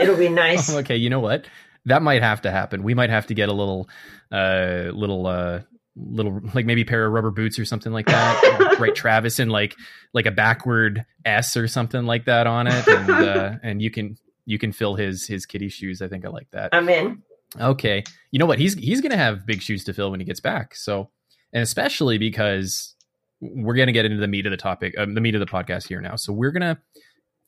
[0.00, 0.72] It'll be nice.
[0.72, 1.46] okay, you know what?
[1.86, 2.82] that might have to happen.
[2.82, 3.88] We might have to get a little,
[4.30, 5.60] uh, little, uh,
[5.96, 8.76] little like maybe pair of rubber boots or something like that.
[8.80, 9.76] right, Travis in like
[10.12, 14.16] like a backward S or something like that on it, and uh, and you can
[14.46, 16.02] you can fill his his kitty shoes.
[16.02, 16.70] I think I like that.
[16.72, 17.22] I'm in.
[17.60, 18.58] Okay, you know what?
[18.58, 20.74] He's he's gonna have big shoes to fill when he gets back.
[20.74, 21.10] So,
[21.52, 22.94] and especially because
[23.40, 25.88] we're gonna get into the meat of the topic, um, the meat of the podcast
[25.88, 26.16] here now.
[26.16, 26.80] So we're gonna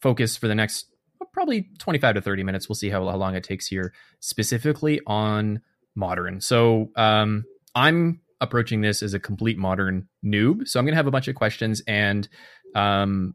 [0.00, 0.86] focus for the next
[1.32, 2.68] probably 25 to 30 minutes.
[2.68, 5.62] We'll see how, how long it takes here, specifically on
[5.94, 6.40] modern.
[6.40, 10.68] So um, I'm approaching this as a complete modern noob.
[10.68, 12.28] So I'm going to have a bunch of questions and
[12.74, 13.34] um,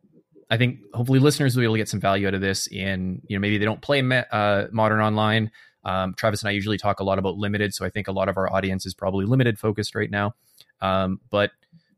[0.49, 2.67] I think hopefully listeners will be able to get some value out of this.
[2.67, 5.51] In you know maybe they don't play uh, modern online.
[5.83, 8.29] Um, Travis and I usually talk a lot about limited, so I think a lot
[8.29, 10.35] of our audience is probably limited focused right now.
[10.81, 11.51] Um, but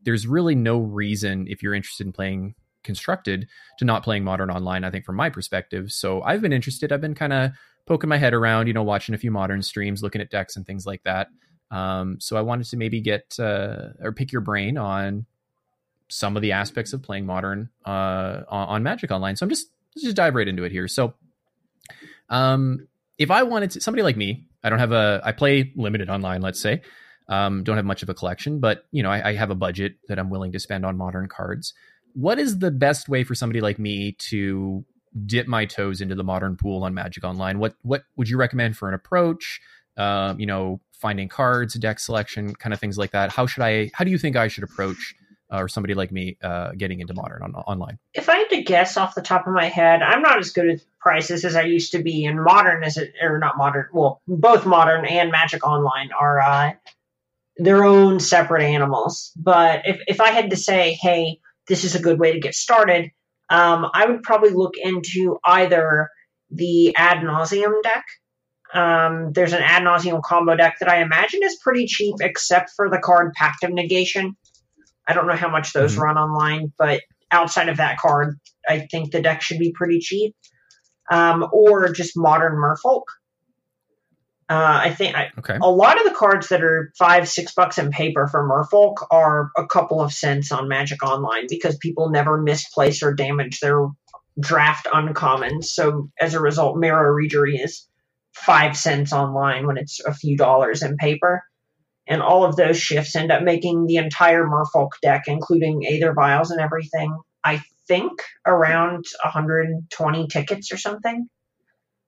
[0.04, 4.86] there's really no reason if you're interested in playing constructed to not playing modern online
[4.86, 7.52] i think from my perspective so i've been interested i've been kind of
[7.86, 10.65] poking my head around you know watching a few modern streams looking at decks and
[10.65, 11.28] things like that
[11.71, 15.25] um, so i wanted to maybe get uh, or pick your brain on
[16.08, 20.03] some of the aspects of playing modern uh, on, magic online so i'm just let's
[20.03, 21.13] just dive right into it here so
[22.29, 26.10] um, if i wanted to somebody like me i don't have a i play limited
[26.10, 26.82] online let's say
[27.27, 29.95] um, don't have much of a collection but you know I, I have a budget
[30.08, 31.73] that i'm willing to spend on modern cards
[32.13, 34.84] what is the best way for somebody like me to
[35.25, 37.60] dip my toes into the modern pool on Magic Online?
[37.60, 39.62] What what would you recommend for an approach?
[39.99, 43.31] Um, you know, finding cards, deck selection, kind of things like that.
[43.31, 43.91] How should I?
[43.93, 45.15] How do you think I should approach?
[45.51, 47.97] Uh, or somebody like me uh, getting into modern on, online?
[48.13, 50.69] If I had to guess off the top of my head, I'm not as good
[50.69, 52.23] at prices as I used to be.
[52.25, 53.88] And modern is it or not modern?
[53.91, 56.73] Well, both modern and Magic Online are uh,
[57.57, 59.31] their own separate animals.
[59.35, 62.53] But if if I had to say, hey, this is a good way to get
[62.53, 63.12] started.
[63.49, 66.09] Um, I would probably look into either
[66.51, 68.05] the ad nauseam deck.
[68.73, 72.89] Um, there's an ad nauseam combo deck that I imagine is pretty cheap, except for
[72.89, 74.36] the card Pact of Negation.
[75.08, 76.03] I don't know how much those mm-hmm.
[76.03, 77.01] run online, but
[77.32, 80.36] outside of that card, I think the deck should be pretty cheap.
[81.12, 83.05] Um, or just modern Merfolk.
[84.47, 85.58] Uh, I think I, okay.
[85.60, 89.49] a lot of the cards that are five, six bucks in paper for Merfolk are
[89.58, 93.88] a couple of cents on Magic Online because people never misplace or damage their
[94.39, 95.65] draft uncommons.
[95.65, 97.88] So as a result, Merrow Reejerey is
[98.45, 101.43] five cents online when it's a few dollars in paper.
[102.08, 106.49] And all of those shifts end up making the entire Merfolk deck, including Aether Vials
[106.49, 108.12] and everything, I think
[108.47, 111.28] around 120 tickets or something.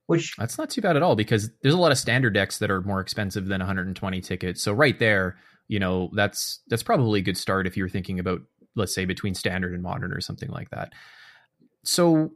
[0.08, 2.72] Which that's not too bad at all because there's a lot of standard decks that
[2.72, 4.62] are more expensive than 120 tickets.
[4.62, 8.42] So right there, you know, that's that's probably a good start if you're thinking about
[8.76, 10.94] let's say between standard and modern or something like that.
[11.84, 12.32] So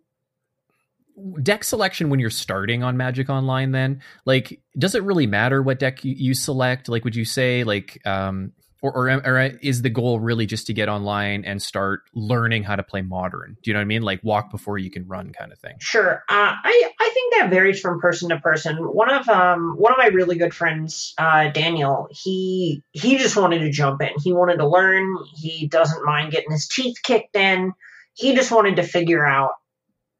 [1.41, 5.79] deck selection when you're starting on Magic Online then, like does it really matter what
[5.79, 6.89] deck you, select?
[6.89, 8.51] Like would you say like um
[8.81, 12.75] or, or, or is the goal really just to get online and start learning how
[12.75, 13.57] to play modern?
[13.63, 14.03] Do you know what I mean?
[14.03, 15.75] Like walk before you can run, kind of thing.
[15.79, 16.23] Sure.
[16.29, 18.75] Uh, I I think that varies from person to person.
[18.77, 23.59] One of um one of my really good friends, uh, Daniel, he he just wanted
[23.59, 24.11] to jump in.
[24.23, 25.15] He wanted to learn.
[25.35, 27.73] He doesn't mind getting his teeth kicked in.
[28.13, 29.51] He just wanted to figure out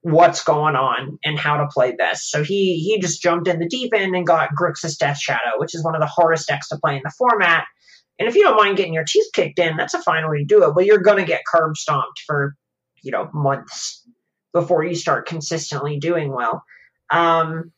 [0.05, 2.29] what's going on and how to play this.
[2.29, 5.73] So he he just jumped in the deep end and got Grixis Death Shadow, which
[5.73, 7.65] is one of the hardest decks to play in the format
[8.19, 10.45] and if you don't mind getting your teeth kicked in, that's a fine way to
[10.45, 10.73] do it.
[10.73, 12.55] But you're to get curb stomped for,
[13.01, 14.07] you know, months
[14.53, 16.63] before you start consistently doing well.
[17.11, 17.71] Um,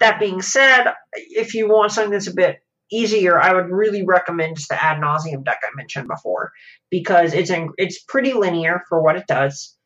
[0.00, 2.58] that being said, if you want something that's a bit
[2.90, 6.50] easier, I would really recommend just the ad nauseam deck I mentioned before
[6.90, 9.76] because it's in, it's pretty linear for what it does.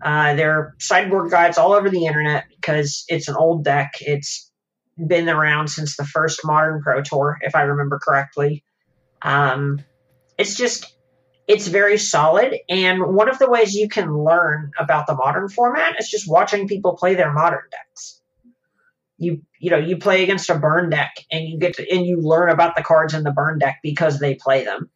[0.00, 3.92] Uh, there are sideboard guides all over the internet because it's an old deck.
[4.00, 4.50] It's
[4.96, 8.64] been around since the first Modern Pro Tour, if I remember correctly.
[9.20, 9.80] Um,
[10.38, 10.94] it's just
[11.48, 15.98] it's very solid and one of the ways you can learn about the modern format
[15.98, 18.22] is just watching people play their modern decks
[19.18, 22.20] you you know you play against a burn deck and you get to, and you
[22.20, 24.90] learn about the cards in the burn deck because they play them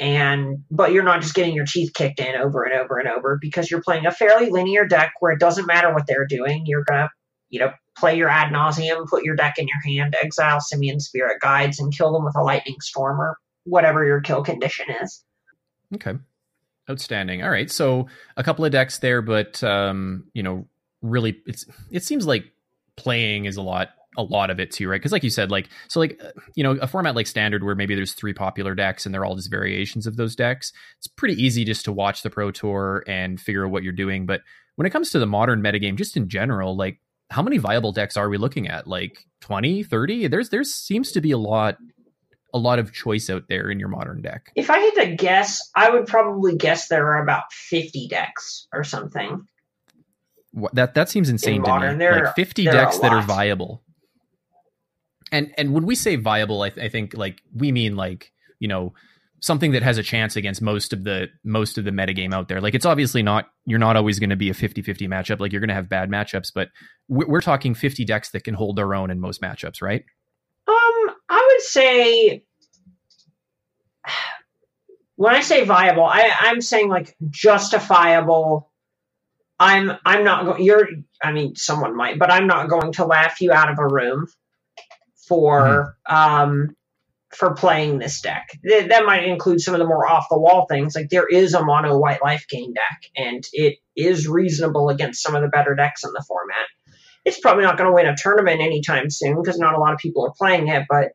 [0.00, 3.38] and but you're not just getting your teeth kicked in over and over and over
[3.38, 6.64] because you're playing a fairly linear deck where it doesn't matter what they're doing.
[6.64, 7.10] You're gonna,
[7.50, 11.40] you know, play your ad nauseam, put your deck in your hand, exile simian spirit
[11.42, 15.22] guides, and kill them with a lightning storm or whatever your kill condition is.
[15.94, 16.14] Okay.
[16.88, 17.42] Outstanding.
[17.42, 17.70] All right.
[17.70, 18.06] So
[18.38, 20.66] a couple of decks there, but um, you know,
[21.02, 22.44] really it's it seems like
[22.96, 25.00] playing is a lot a lot of it too, right?
[25.00, 27.74] Because like you said, like so like uh, you know, a format like standard where
[27.74, 30.72] maybe there's three popular decks and they're all just variations of those decks.
[30.98, 34.26] It's pretty easy just to watch the pro tour and figure out what you're doing.
[34.26, 34.42] But
[34.76, 36.98] when it comes to the modern metagame, just in general, like
[37.30, 38.86] how many viable decks are we looking at?
[38.86, 40.26] Like 20, 30?
[40.26, 41.76] There's there seems to be a lot
[42.52, 44.50] a lot of choice out there in your modern deck.
[44.56, 48.82] If I had to guess, I would probably guess there are about 50 decks or
[48.82, 49.46] something.
[50.52, 52.10] What, that that seems insane to me.
[52.10, 53.84] Like 50 decks that are viable.
[55.32, 58.68] And and when we say viable, I, th- I think like we mean like, you
[58.68, 58.94] know,
[59.40, 62.60] something that has a chance against most of the most of the metagame out there.
[62.60, 65.40] Like it's obviously not you're not always going to be a 50-50 matchup.
[65.40, 66.68] Like you're going to have bad matchups, but
[67.08, 70.04] we're talking 50 decks that can hold their own in most matchups, right?
[70.68, 72.44] Um, I would say
[75.16, 78.70] when I say viable, I, I'm saying like justifiable.
[79.58, 80.64] I'm I'm not going.
[80.64, 80.88] You're.
[81.22, 84.26] I mean, someone might, but I'm not going to laugh you out of a room
[85.30, 86.14] for mm-hmm.
[86.14, 86.76] um
[87.30, 88.48] for playing this deck.
[88.66, 90.96] Th- that might include some of the more off the wall things.
[90.96, 95.36] Like there is a mono white life gain deck, and it is reasonable against some
[95.36, 96.66] of the better decks in the format.
[97.24, 99.98] It's probably not going to win a tournament anytime soon because not a lot of
[99.98, 101.12] people are playing it, but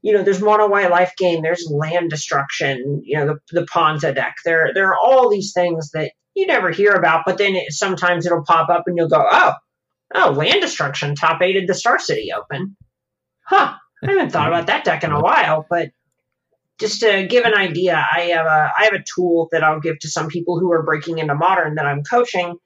[0.00, 4.14] you know, there's mono white life gain, there's land destruction, you know, the, the Ponza
[4.14, 4.34] deck.
[4.44, 8.26] There, there are all these things that you never hear about, but then it, sometimes
[8.26, 9.54] it'll pop up and you'll go, oh,
[10.14, 12.76] oh, land destruction top eighted the Star City Open.
[13.44, 13.74] Huh.
[14.04, 15.90] I haven't thought about that deck in a while, but
[16.80, 19.98] just to give an idea, I have a I have a tool that I'll give
[20.00, 22.56] to some people who are breaking into modern that I'm coaching.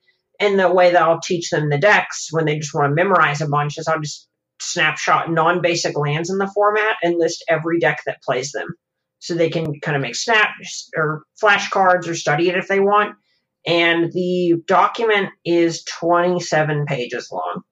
[0.41, 3.41] And the way that I'll teach them the decks when they just want to memorize
[3.41, 4.29] a bunch is I'll just
[4.61, 8.69] snapshot non-basic lands in the format and list every deck that plays them
[9.21, 13.17] so they can kind of make snaps or flashcards or study it if they want
[13.67, 17.63] and the document is 27 pages long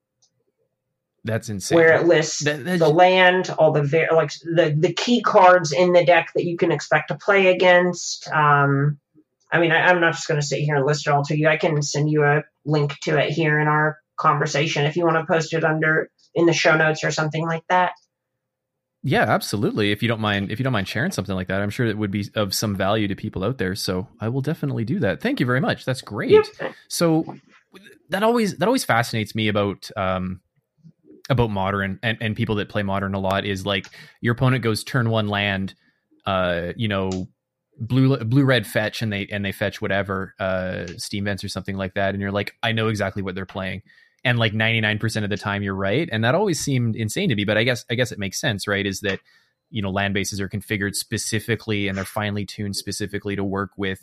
[1.26, 5.20] that's insane where it lists that, the land all the ver- like the the key
[5.20, 8.98] cards in the deck that you can expect to play against um
[9.52, 11.36] i mean I, i'm not just going to sit here and list it all to
[11.36, 15.04] you i can send you a link to it here in our conversation if you
[15.04, 17.92] want to post it under in the show notes or something like that.
[19.02, 19.92] Yeah, absolutely.
[19.92, 21.96] If you don't mind, if you don't mind sharing something like that, I'm sure it
[21.96, 23.74] would be of some value to people out there.
[23.74, 25.20] So I will definitely do that.
[25.20, 25.84] Thank you very much.
[25.84, 26.30] That's great.
[26.32, 26.74] Yep.
[26.88, 27.36] So
[28.10, 30.40] that always that always fascinates me about um,
[31.28, 33.86] about modern and, and people that play modern a lot is like
[34.20, 35.74] your opponent goes turn one land,
[36.24, 37.28] uh, you know,
[37.78, 41.76] blue blue red fetch and they and they fetch whatever uh steam vents or something
[41.76, 43.82] like that, and you're like, I know exactly what they're playing.
[44.24, 46.08] And like 99% of the time you're right.
[46.10, 48.66] And that always seemed insane to me but i guess i guess it makes sense
[48.66, 48.86] right?
[48.86, 49.20] Is that
[49.70, 54.00] you know land bases are configured specifically and they're finely tuned specifically to work with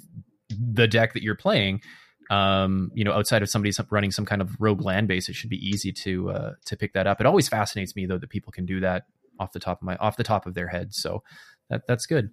[0.50, 1.82] the deck that you're playing
[2.30, 5.50] um you know outside of somebody running some kind of rogue land base it should
[5.50, 8.52] be easy to uh to pick that up it always fascinates me though that people
[8.52, 9.04] can do that
[9.40, 11.22] off the top of my off the top of their head so
[11.70, 12.30] that that's good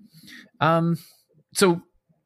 [0.61, 0.97] um
[1.55, 1.81] so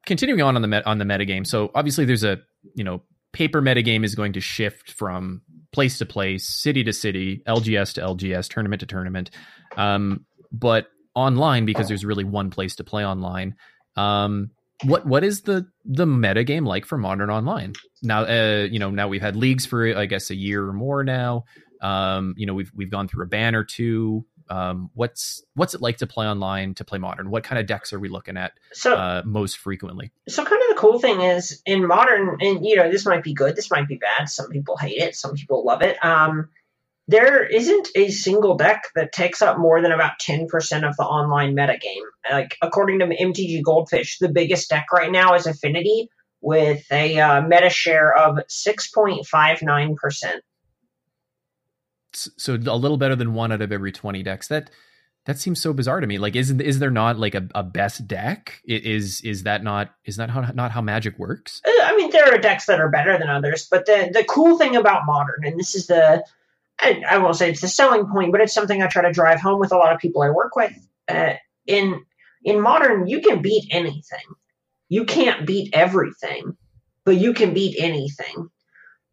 [0.04, 2.38] continuing on on the met on the metagame so obviously there's a
[2.74, 3.02] you know
[3.34, 5.42] paper metagame is going to shift from
[5.74, 9.30] place to place, city to city, LGS to LGS, tournament to tournament.
[9.76, 13.56] Um, but online, because there's really one place to play online.
[13.96, 14.50] Um,
[14.82, 18.90] what what is the the meta game like for modern online now uh you know
[18.90, 21.44] now we've had leagues for i guess a year or more now
[21.80, 25.80] um you know we've we've gone through a ban or two um, what's what's it
[25.80, 27.30] like to play online to play modern?
[27.30, 30.12] What kind of decks are we looking at so, uh, most frequently?
[30.28, 33.32] So, kind of the cool thing is in modern, and you know, this might be
[33.32, 34.28] good, this might be bad.
[34.28, 36.02] Some people hate it, some people love it.
[36.04, 36.50] Um,
[37.06, 40.46] there isn't a single deck that takes up more than about 10%
[40.88, 42.02] of the online metagame.
[42.30, 46.08] Like, according to MTG Goldfish, the biggest deck right now is Affinity
[46.40, 50.40] with a uh, meta share of 6.59%
[52.16, 54.48] so a little better than one out of every 20 decks.
[54.48, 54.70] That
[55.26, 56.18] that seems so bizarre to me.
[56.18, 58.60] Like is is there not like a, a best deck?
[58.64, 61.60] Is is that not is that how, not how magic works?
[61.66, 64.58] Uh, i mean there are decks that are better than others but the the cool
[64.58, 66.24] thing about modern and this is the
[66.80, 69.40] I, I won't say it's the selling point but it's something i try to drive
[69.40, 70.72] home with a lot of people i work with
[71.08, 71.34] uh,
[71.66, 72.04] in
[72.44, 74.26] in modern you can beat anything
[74.88, 76.56] you can't beat everything
[77.04, 78.50] but you can beat anything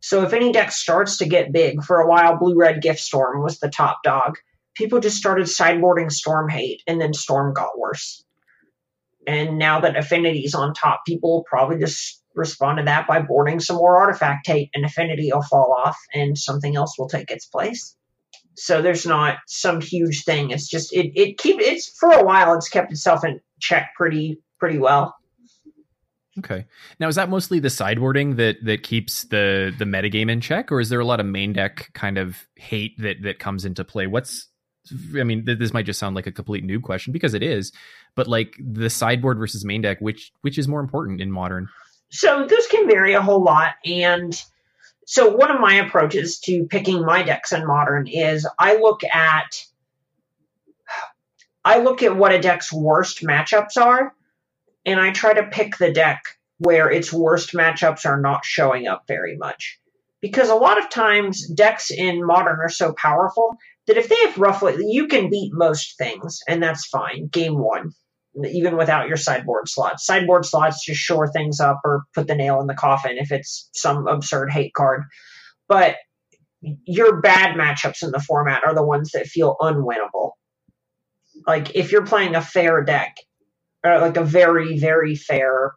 [0.02, 3.44] so if any deck starts to get big, for a while, Blue Red Gift Storm
[3.44, 4.38] was the top dog.
[4.76, 8.24] People just started sideboarding Storm Hate, and then Storm got worse.
[9.28, 13.60] And now that Affinity's on top, people will probably just respond to that by boarding
[13.60, 17.46] some more artifact hate, and Affinity will fall off, and something else will take its
[17.46, 17.96] place.
[18.56, 20.52] So there's not some huge thing.
[20.52, 22.54] It's just it it keep it's for a while.
[22.54, 25.16] It's kept itself in check pretty pretty well.
[26.40, 26.66] Okay.
[27.00, 30.80] Now is that mostly the sideboarding that that keeps the the metagame in check, or
[30.80, 34.08] is there a lot of main deck kind of hate that that comes into play?
[34.08, 34.48] What's
[35.18, 37.72] I mean, this might just sound like a complete noob question because it is,
[38.16, 41.70] but like the sideboard versus main deck, which which is more important in modern?
[42.12, 44.40] So those can vary a whole lot, and
[45.06, 49.66] so one of my approaches to picking my decks in modern is I look at
[51.64, 54.14] I look at what a deck's worst matchups are,
[54.86, 56.24] and I try to pick the deck
[56.58, 59.80] where its worst matchups are not showing up very much.
[60.22, 63.58] Because a lot of times decks in modern are so powerful
[63.88, 67.28] that if they have roughly you can beat most things, and that's fine.
[67.28, 67.94] Game one.
[68.46, 70.06] Even without your sideboard slots.
[70.06, 73.70] Sideboard slots just shore things up or put the nail in the coffin if it's
[73.74, 75.04] some absurd hate card.
[75.68, 75.98] But
[76.62, 80.32] your bad matchups in the format are the ones that feel unwinnable.
[81.46, 83.18] Like if you're playing a fair deck,
[83.84, 85.74] or like a very, very fair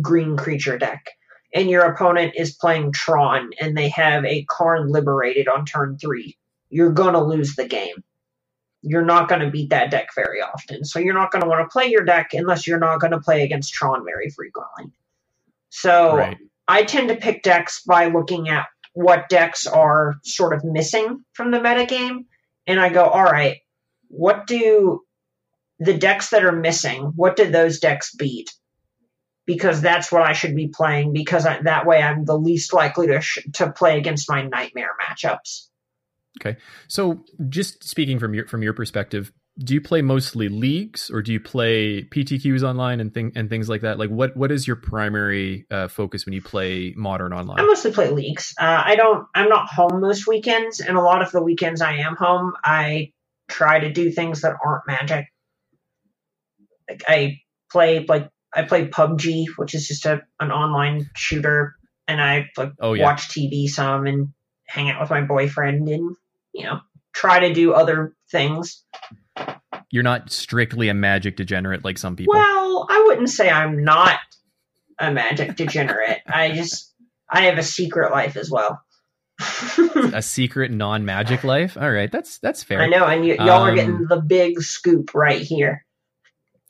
[0.00, 1.06] green creature deck,
[1.54, 6.36] and your opponent is playing Tron and they have a Karn liberated on turn three,
[6.68, 8.02] you're gonna lose the game.
[8.88, 10.84] You're not gonna beat that deck very often.
[10.84, 13.74] So you're not gonna want to play your deck unless you're not gonna play against
[13.74, 14.92] Tron very frequently.
[15.70, 16.38] So Right.
[16.68, 21.50] I tend to pick decks by looking at what decks are sort of missing from
[21.50, 22.24] the metagame.
[22.66, 23.58] And I go, all right,
[24.08, 25.02] what do
[25.78, 28.52] the decks that are missing, what do those decks beat?
[29.44, 33.08] Because that's what I should be playing, because I, that way I'm the least likely
[33.08, 35.68] to, sh- to play against my nightmare matchups.
[36.88, 41.32] So, just speaking from your from your perspective, do you play mostly leagues or do
[41.32, 43.98] you play PTQs online and thing and things like that?
[43.98, 47.58] Like, what what is your primary uh, focus when you play modern online?
[47.58, 48.54] I mostly play leagues.
[48.60, 49.26] Uh, I don't.
[49.34, 53.12] I'm not home most weekends, and a lot of the weekends I am home, I
[53.48, 55.26] try to do things that aren't Magic.
[56.88, 57.40] Like I
[57.72, 61.76] play like I play PUBG, which is just a an online shooter,
[62.06, 63.04] and I like Oh, yeah.
[63.04, 64.28] watch TV some and
[64.66, 66.16] hang out with my boyfriend, and
[66.56, 66.80] you know
[67.14, 68.84] try to do other things.
[69.90, 72.34] You're not strictly a Magic degenerate like some people.
[72.34, 74.18] Well, I wouldn't say I'm not
[74.98, 76.20] a Magic degenerate.
[76.26, 76.94] I just
[77.30, 78.82] I have a secret life as well.
[80.12, 81.76] a secret non-Magic life.
[81.76, 82.80] All right, that's that's fair.
[82.80, 85.84] I know, and you, y'all are Um, getting the big scoop right here.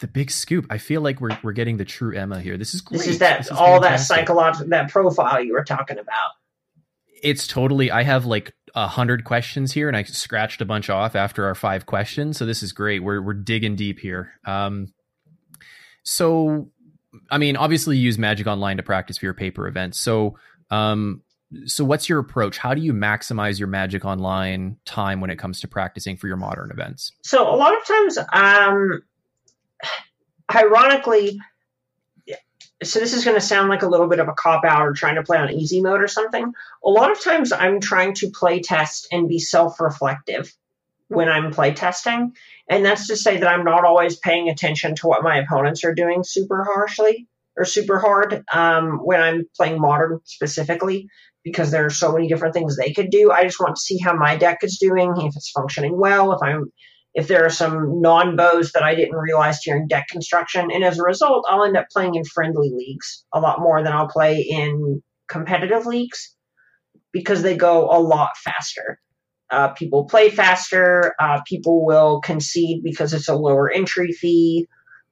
[0.01, 0.66] The big scoop.
[0.68, 2.57] I feel like we're we're getting the true Emma here.
[2.59, 2.99] This is great.
[2.99, 6.32] This is that This all that psychological that profile you were talking about.
[7.27, 11.16] It's totally i have like a hundred questions here and i scratched a bunch off
[11.16, 13.03] after our five questions so this is great.
[13.03, 14.33] We're, we're digging deep here.
[14.45, 14.93] Um,
[16.03, 16.70] so
[17.31, 19.99] i mean obviously you use magic online to practice for your paper events.
[19.99, 20.39] So
[20.70, 21.22] um,
[21.64, 22.59] so what's your approach?
[22.59, 26.37] How do you maximize your magic online time when it comes to practicing for your
[26.37, 27.12] modern events?
[27.22, 29.03] So a lot of times, um,
[30.55, 31.39] ironically,
[32.83, 34.93] so this is going to sound like a little bit of a cop out or
[34.93, 36.53] trying to play on easy mode or something.
[36.85, 40.53] A lot of times, I'm trying to play test and be self reflective
[41.09, 42.35] when I'm play testing,
[42.68, 45.95] and that's to say that I'm not always paying attention to what my opponents are
[45.95, 51.09] doing super harshly or super hard um, when I'm playing modern specifically
[51.45, 53.31] because there are so many different things they could do.
[53.31, 56.43] I just want to see how my deck is doing, if it's functioning well, if
[56.43, 56.72] I'm
[57.17, 61.03] if there are some nonbos that I didn't realize during deck construction, and as a
[61.03, 65.03] result, I'll end up playing in friendly leagues a lot more than I'll play in
[65.27, 66.37] competitive leagues
[67.12, 69.01] because they go a lot faster.
[69.51, 71.14] Uh, people play faster.
[71.19, 74.69] Uh, people will concede because it's a lower entry fee.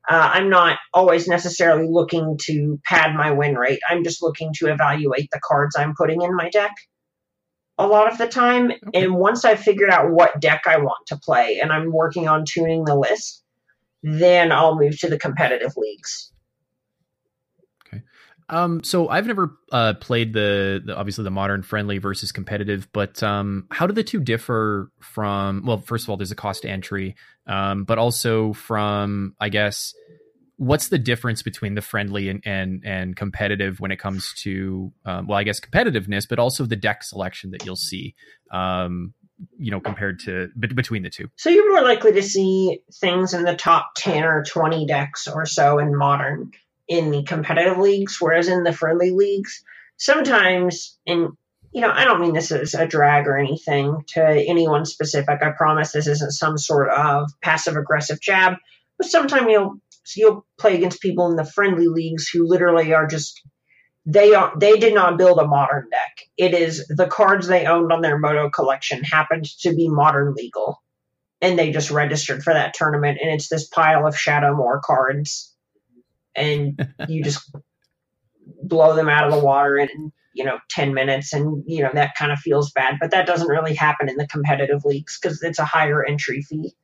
[0.07, 3.81] Uh, I'm not always necessarily looking to pad my win rate.
[3.89, 6.73] I'm just looking to evaluate the cards I'm putting in my deck
[7.79, 8.72] a lot of the time.
[8.93, 12.45] And once I've figured out what deck I want to play and I'm working on
[12.45, 13.43] tuning the list,
[14.03, 16.33] then I'll move to the competitive leagues.
[17.87, 18.03] Okay.
[18.51, 23.22] Um, so i've never uh, played the, the obviously the modern friendly versus competitive but
[23.22, 26.68] um, how do the two differ from well first of all there's a cost to
[26.68, 27.16] entry
[27.47, 29.95] um, but also from i guess
[30.65, 35.27] what's the difference between the friendly and and, and competitive when it comes to um,
[35.27, 38.15] well i guess competitiveness but also the deck selection that you'll see
[38.53, 39.15] um,
[39.59, 43.35] you know compared to bet between the two So you're more likely to see things
[43.35, 46.53] in the top 10 or 20 decks or so in modern
[46.89, 49.62] in the competitive leagues, whereas in the friendly leagues,
[49.97, 51.31] sometimes, and
[51.73, 55.43] you know, I don't mean this as a drag or anything to anyone specific.
[55.43, 58.55] I promise this isn't some sort of passive aggressive jab,
[58.97, 63.07] but sometimes you'll So you'll play against people in the friendly leagues who literally are
[63.07, 63.41] just
[64.07, 66.19] they are they did not build a modern deck.
[66.37, 70.83] It is the cards they owned on their Modo collection happened to be modern legal.
[71.41, 75.55] And they just registered for that tournament and it's this pile of Shadowmoor cards.
[76.37, 77.51] And you just
[78.63, 82.15] blow them out of the water in, you know, 10 minutes and you know that
[82.15, 85.59] kind of feels bad, but that doesn't really happen in the competitive leagues cuz it's
[85.59, 86.75] a higher entry fee.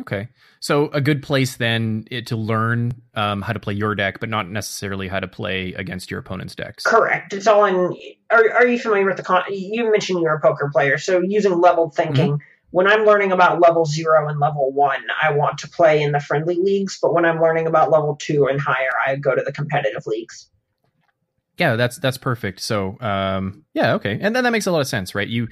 [0.00, 0.28] Okay.
[0.60, 4.30] So a good place then it, to learn um, how to play your deck, but
[4.30, 6.84] not necessarily how to play against your opponent's decks.
[6.84, 7.34] Correct.
[7.34, 7.94] It's all in.
[8.30, 9.42] Are, are you familiar with the con?
[9.50, 12.32] You mentioned you're a poker player, so using leveled thinking.
[12.32, 12.44] Mm-hmm.
[12.70, 16.20] When I'm learning about level zero and level one, I want to play in the
[16.20, 16.98] friendly leagues.
[17.02, 20.48] But when I'm learning about level two and higher, I go to the competitive leagues.
[21.58, 22.60] Yeah, that's that's perfect.
[22.60, 25.28] So, um, yeah, okay, and then that makes a lot of sense, right?
[25.28, 25.48] You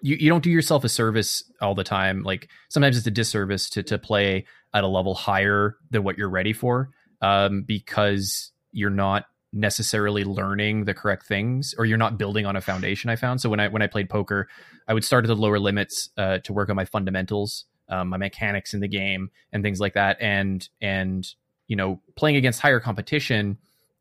[0.00, 2.22] you, you don't do yourself a service all the time.
[2.22, 6.28] Like sometimes it's a disservice to to play at a level higher than what you're
[6.28, 6.90] ready for,
[7.22, 12.60] um, because you're not necessarily learning the correct things or you're not building on a
[12.60, 13.10] foundation.
[13.10, 14.48] I found so when I when I played poker,
[14.86, 18.16] I would start at the lower limits uh, to work on my fundamentals, um, my
[18.16, 20.18] mechanics in the game, and things like that.
[20.20, 21.26] And and
[21.66, 23.58] you know playing against higher competition.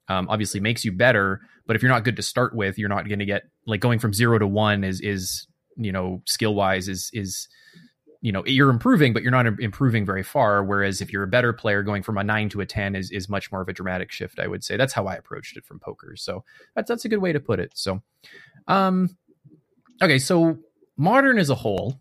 [0.09, 3.09] Um, obviously makes you better, but if you're not good to start with, you're not
[3.09, 5.47] going to get like going from zero to one is is
[5.77, 7.47] you know skill wise is is
[8.21, 10.63] you know you're improving but you're not improving very far.
[10.63, 13.29] Whereas if you're a better player going from a 9 to a 10 is is
[13.29, 14.77] much more of a dramatic shift i would say.
[14.77, 16.15] That's how i approached it from poker.
[16.15, 16.43] So
[16.75, 17.71] that's that's a good way to put it.
[17.75, 18.01] So
[18.67, 19.15] um
[20.01, 20.57] okay so
[20.97, 21.99] modern as a whole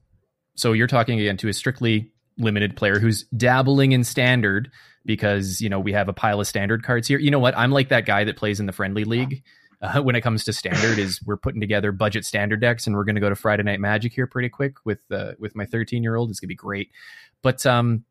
[0.57, 4.71] so you're talking again to a strictly limited player who's dabbling in standard
[5.05, 7.19] because you know we have a pile of standard cards here.
[7.19, 7.57] You know what?
[7.57, 9.43] I'm like that guy that plays in the friendly league
[9.81, 13.05] uh, when it comes to standard is we're putting together budget standard decks and we're
[13.05, 16.03] going to go to Friday Night Magic here pretty quick with uh, with my 13
[16.03, 16.31] year old.
[16.31, 16.91] It's going to be great.
[17.43, 18.05] But um,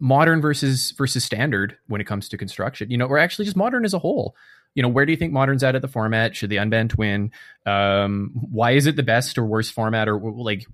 [0.00, 3.84] modern versus versus standard when it comes to construction, you know, or actually just modern
[3.84, 4.34] as a whole.
[4.74, 6.36] You know, where do you think modern's at at the format?
[6.36, 7.32] Should the unbanned win?
[7.64, 10.06] Um, why is it the best or worst format?
[10.06, 10.66] Or like,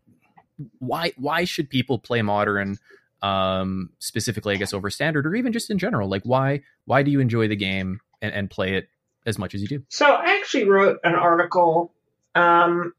[0.79, 2.79] why why should people play modern?
[3.23, 6.09] Um, specifically, I guess over standard, or even just in general.
[6.09, 8.89] Like, why why do you enjoy the game and, and play it
[9.27, 9.83] as much as you do.
[9.89, 11.93] So I actually wrote an article.
[12.35, 12.95] Um,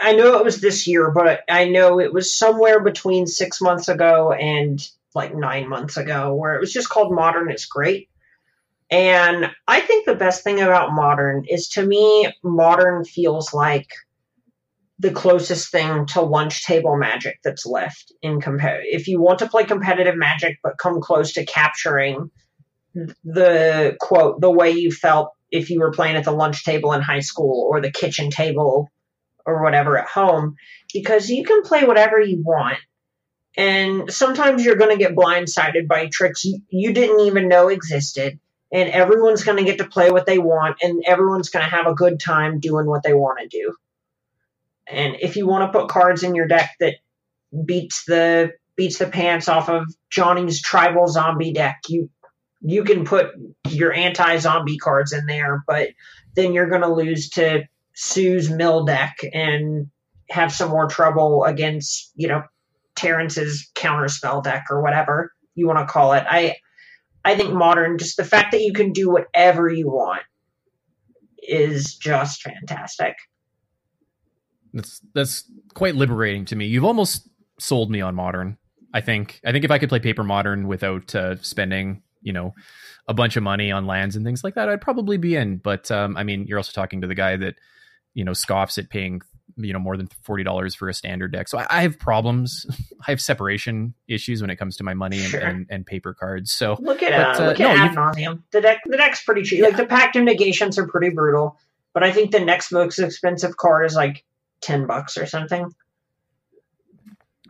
[0.00, 3.88] I know it was this year, but I know it was somewhere between six months
[3.88, 4.80] ago and
[5.14, 8.08] like nine months ago, where it was just called Modern is Great.
[8.90, 13.88] And I think the best thing about Modern is to me, Modern feels like
[14.98, 18.84] the closest thing to lunch table magic that's left in competitive.
[18.86, 22.30] If you want to play competitive magic but come close to capturing
[23.24, 27.02] the quote the way you felt if you were playing at the lunch table in
[27.02, 28.90] high school or the kitchen table
[29.44, 30.56] or whatever at home
[30.92, 32.78] because you can play whatever you want.
[33.56, 38.38] And sometimes you're going to get blindsided by tricks you, didn't even know existed
[38.72, 41.86] and everyone's going to get to play what they want and everyone's going to have
[41.86, 43.74] a good time doing what they want to do.
[44.86, 46.96] And if you want to put cards in your deck that
[47.64, 52.08] beats the beats the pants off of Johnny's tribal zombie deck you
[52.62, 53.30] you can put
[53.68, 55.90] your anti zombie cards in there, but
[56.34, 59.90] then you're going to lose to Sue's mill deck and
[60.30, 62.42] have some more trouble against, you know,
[62.94, 66.24] Terrence's counterspell deck or whatever you want to call it.
[66.28, 66.56] I
[67.24, 70.22] I think modern, just the fact that you can do whatever you want
[71.38, 73.14] is just fantastic.
[74.72, 75.44] That's that's
[75.74, 76.66] quite liberating to me.
[76.66, 78.56] You've almost sold me on modern.
[78.94, 82.54] I think I think if I could play paper modern without uh, spending you know
[83.08, 85.58] a bunch of money on lands and things like that, I'd probably be in.
[85.58, 87.56] But um, I mean, you're also talking to the guy that
[88.14, 89.20] you know scoffs at paying
[89.56, 91.48] you know more than forty dollars for a standard deck.
[91.48, 92.66] So I, I, have problems.
[93.06, 95.40] I have separation issues when it comes to my money and, sure.
[95.40, 96.52] and, and, paper cards.
[96.52, 98.38] So look at but, uh, look uh, at no.
[98.50, 99.60] The deck the deck's pretty cheap.
[99.60, 99.66] Yeah.
[99.66, 101.58] Like the pact of negations are pretty brutal,
[101.92, 104.24] but I think the next most expensive card is like
[104.60, 105.70] ten bucks or something.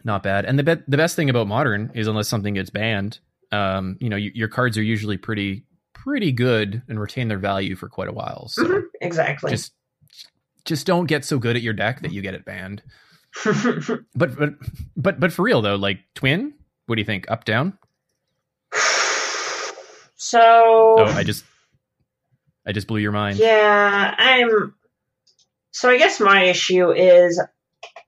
[0.04, 0.44] Not bad.
[0.44, 3.20] And the be- the best thing about modern is unless something gets banned,
[3.52, 7.76] um, you know, y- your cards are usually pretty pretty good and retain their value
[7.76, 8.48] for quite a while.
[8.48, 9.50] So mm-hmm, exactly.
[9.50, 9.72] Just
[10.64, 12.82] just don't get so good at your deck that you get it banned.
[14.14, 14.54] but but
[14.96, 16.54] but but for real though, like twin,
[16.86, 17.30] what do you think?
[17.30, 17.78] Up down?
[20.16, 21.44] So Oh, I just
[22.64, 23.38] I just blew your mind.
[23.38, 24.72] Yeah, I'm
[25.72, 27.42] so I guess my issue is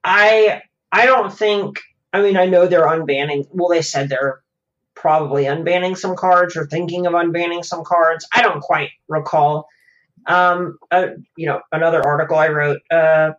[0.04, 1.80] I I don't think
[2.12, 4.43] I mean I know they're unbanning well they said they're
[5.04, 8.26] probably unbanning some cards or thinking of unbanning some cards.
[8.34, 9.68] I don't quite recall.
[10.24, 13.32] Um, uh, you know, another article I wrote uh,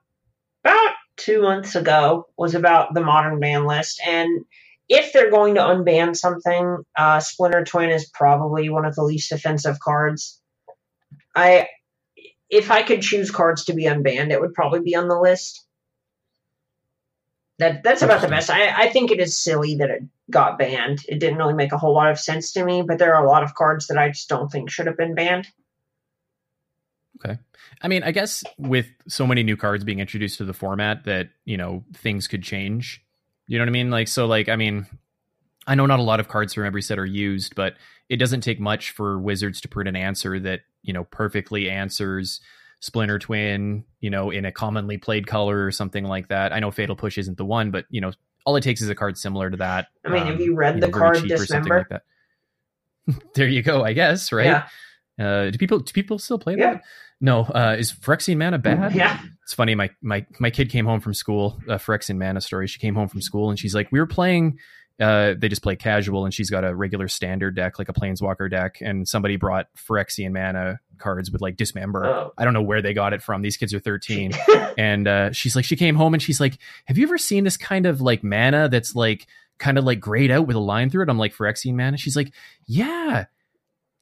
[0.64, 4.46] about two months ago was about the modern ban list, and
[4.90, 9.32] if they're going to unban something, uh, Splinter Twin is probably one of the least
[9.32, 10.40] offensive cards.
[11.36, 11.68] I,
[12.48, 15.65] if I could choose cards to be unbanned, it would probably be on the list.
[17.58, 18.50] That that's about the best.
[18.50, 21.06] I, I think it is silly that it got banned.
[21.08, 23.28] It didn't really make a whole lot of sense to me, but there are a
[23.28, 25.48] lot of cards that I just don't think should have been banned.
[27.24, 27.40] Okay.
[27.82, 31.30] I mean, I guess with so many new cards being introduced to the format that,
[31.46, 33.02] you know, things could change.
[33.48, 33.90] You know what I mean?
[33.90, 34.86] Like so like I mean,
[35.66, 37.76] I know not a lot of cards from every set are used, but
[38.10, 42.42] it doesn't take much for wizards to print an answer that, you know, perfectly answers
[42.80, 46.54] Splinter Twin, you know, in a commonly played color or something like that.
[46.54, 48.12] I know Fatal Push isn't the one, but you know,
[48.46, 49.88] all it takes is a card similar to that.
[50.06, 51.88] I mean, um, have you read you the know, card Dismember?
[51.90, 52.02] Like
[53.36, 54.46] there you go, I guess, right?
[54.46, 54.68] Yeah.
[55.18, 56.74] Uh, do people do people still play yeah.
[56.74, 56.84] that?
[57.22, 57.42] No.
[57.44, 58.94] Uh, is Phyrexian Mana bad?
[58.94, 59.20] Yeah.
[59.44, 59.74] It's funny.
[59.76, 61.60] My my my kid came home from school.
[61.68, 62.68] Uh, Phyrexian Mana story.
[62.68, 64.60] She came home from school and she's like, we were playing
[65.00, 68.50] uh, they just play casual, and she's got a regular standard deck, like a Planeswalker
[68.50, 72.06] deck, and somebody brought Phyrexian mana cards with like Dismember.
[72.06, 72.34] Oh.
[72.38, 73.42] I don't know where they got it from.
[73.42, 74.32] These kids are 13.
[74.78, 77.58] and uh, she's like, she came home and she's like, Have you ever seen this
[77.58, 79.28] kind of like mana that's like
[79.58, 81.10] kind of like grayed out with a line through it?
[81.10, 81.98] I'm like, Phyrexian mana?
[81.98, 82.34] She's like,
[82.66, 83.26] Yeah.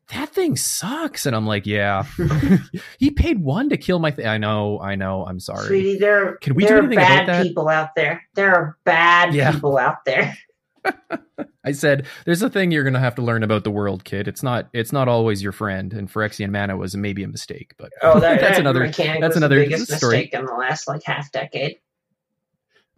[0.10, 2.04] That thing sucks, and I'm like, yeah.
[3.00, 4.12] he paid one to kill my.
[4.12, 5.26] Th- I know, I know.
[5.26, 5.98] I'm sorry, sweetie.
[5.98, 7.44] There, can we there do anything are bad about that?
[7.44, 8.24] people out there.
[8.36, 9.52] There are bad yeah.
[9.52, 10.38] people out there.
[11.66, 14.28] I said, "There's a thing you're going to have to learn about the world, kid.
[14.28, 14.70] It's not.
[14.74, 18.40] It's not always your friend." And Phyrexian Mana was maybe a mistake, but oh, that,
[18.42, 18.90] that's another.
[18.90, 20.18] That's another biggest story.
[20.18, 21.78] mistake in the last like half decade.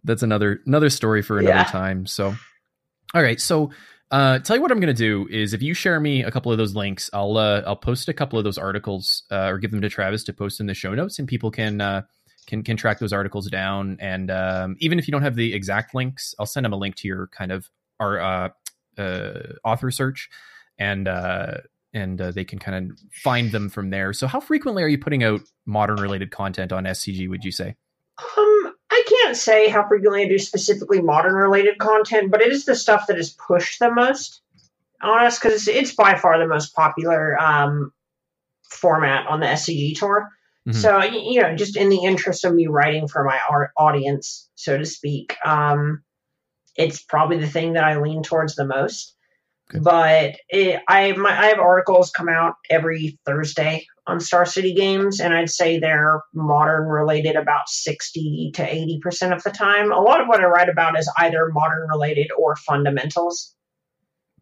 [0.03, 1.63] That's another another story for another yeah.
[1.65, 2.05] time.
[2.05, 2.35] So,
[3.13, 3.39] all right.
[3.39, 3.71] So,
[4.11, 6.51] uh, tell you what I'm going to do is if you share me a couple
[6.51, 9.71] of those links, I'll uh, I'll post a couple of those articles uh, or give
[9.71, 12.01] them to Travis to post in the show notes, and people can uh,
[12.47, 13.97] can can track those articles down.
[13.99, 16.95] And um, even if you don't have the exact links, I'll send them a link
[16.97, 17.69] to your kind of
[17.99, 18.49] our uh,
[18.97, 20.29] uh, author search,
[20.77, 21.57] and uh,
[21.93, 24.13] and uh, they can kind of find them from there.
[24.13, 27.29] So, how frequently are you putting out modern related content on SCG?
[27.29, 27.75] Would you say?
[28.19, 32.65] Um, I can't say how frequently I do specifically modern related content, but it is
[32.65, 34.41] the stuff that is pushed the most
[35.01, 37.91] on us because it's by far the most popular um,
[38.69, 40.29] format on the SCG tour.
[40.67, 40.79] Mm-hmm.
[40.79, 44.77] So, you know, just in the interest of me writing for my art audience, so
[44.77, 46.03] to speak, um,
[46.75, 49.15] it's probably the thing that I lean towards the most.
[49.71, 49.79] Okay.
[49.81, 55.19] But it, I, my, I have articles come out every Thursday on Star City Games,
[55.19, 59.91] and I'd say they're modern related about 60 to 80% of the time.
[59.91, 63.54] A lot of what I write about is either modern related or fundamentals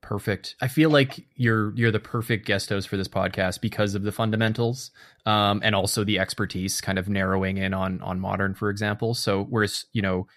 [0.04, 0.56] perfect.
[0.62, 4.12] I feel like you're you're the perfect guest host for this podcast because of the
[4.12, 4.91] fundamentals,
[5.26, 9.16] um, and also the expertise, kind of narrowing in on on modern, for example.
[9.16, 10.28] So whereas you know,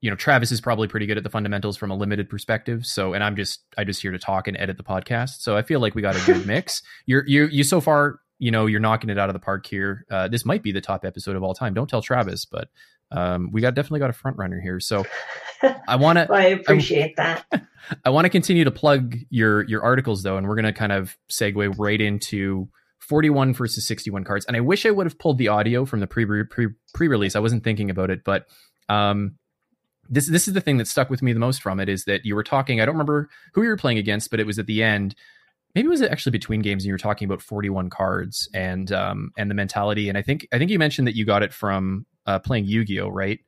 [0.00, 2.84] you know, Travis is probably pretty good at the fundamentals from a limited perspective.
[2.84, 5.40] So, and I'm just I just here to talk and edit the podcast.
[5.42, 6.82] So I feel like we got a good mix.
[7.04, 8.20] You're you you so far.
[8.38, 10.04] You know, you're knocking it out of the park here.
[10.10, 11.72] Uh, this might be the top episode of all time.
[11.72, 12.68] Don't tell Travis, but
[13.10, 14.80] um, we got definitely got a front runner here.
[14.80, 15.04] So
[15.88, 16.26] I want to.
[16.28, 17.66] well, I appreciate I, that.
[18.04, 20.92] I want to continue to plug your your articles though, and we're going to kind
[20.92, 22.68] of segue right into
[23.00, 24.44] 41 versus 61 cards.
[24.46, 27.36] And I wish I would have pulled the audio from the pre pre pre release.
[27.36, 28.46] I wasn't thinking about it, but
[28.88, 29.36] um,
[30.08, 32.24] this this is the thing that stuck with me the most from it is that
[32.24, 32.80] you were talking.
[32.80, 35.14] I don't remember who you were playing against, but it was at the end.
[35.74, 39.30] Maybe it was actually between games, and you were talking about 41 cards and um,
[39.36, 40.08] and the mentality.
[40.08, 42.84] And I think I think you mentioned that you got it from uh, playing Yu
[42.84, 43.38] Gi Oh, right?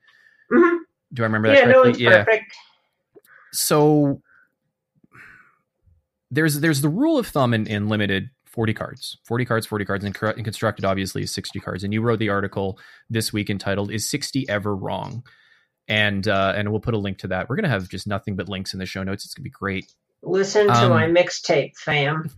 [0.52, 0.76] Mm-hmm.
[1.12, 2.04] Do I remember that yeah, correctly?
[2.04, 2.54] No, yeah, perfect.
[3.52, 4.20] So
[6.30, 10.04] there's there's the rule of thumb in, in limited 40 cards 40 cards 40 cards
[10.04, 13.90] and, and constructed obviously is 60 cards and you wrote the article this week entitled
[13.90, 15.22] is 60 ever wrong
[15.86, 18.48] and uh and we'll put a link to that we're gonna have just nothing but
[18.48, 19.90] links in the show notes it's gonna be great
[20.22, 22.30] listen to um, my mixtape fam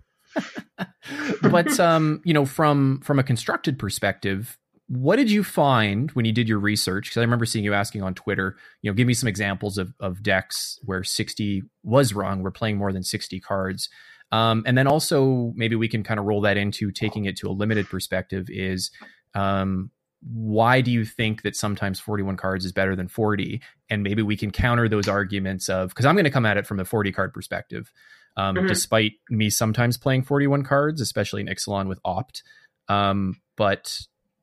[1.43, 4.57] but um you know from from a constructed perspective
[4.91, 7.05] what did you find when you did your research?
[7.05, 9.95] Because I remember seeing you asking on Twitter, you know, give me some examples of,
[10.01, 12.43] of decks where 60 was wrong.
[12.43, 13.89] We're playing more than 60 cards.
[14.33, 17.49] Um, and then also maybe we can kind of roll that into taking it to
[17.49, 18.91] a limited perspective is
[19.35, 19.93] um,
[20.29, 23.63] why do you think that sometimes 41 cards is better than 40?
[23.91, 26.67] And maybe we can counter those arguments of, because I'm going to come at it
[26.67, 27.93] from the 40 card perspective.
[28.37, 28.67] Um, mm-hmm.
[28.67, 32.43] Despite me sometimes playing 41 cards, especially in Ixalan with Opt.
[32.89, 34.01] Um, but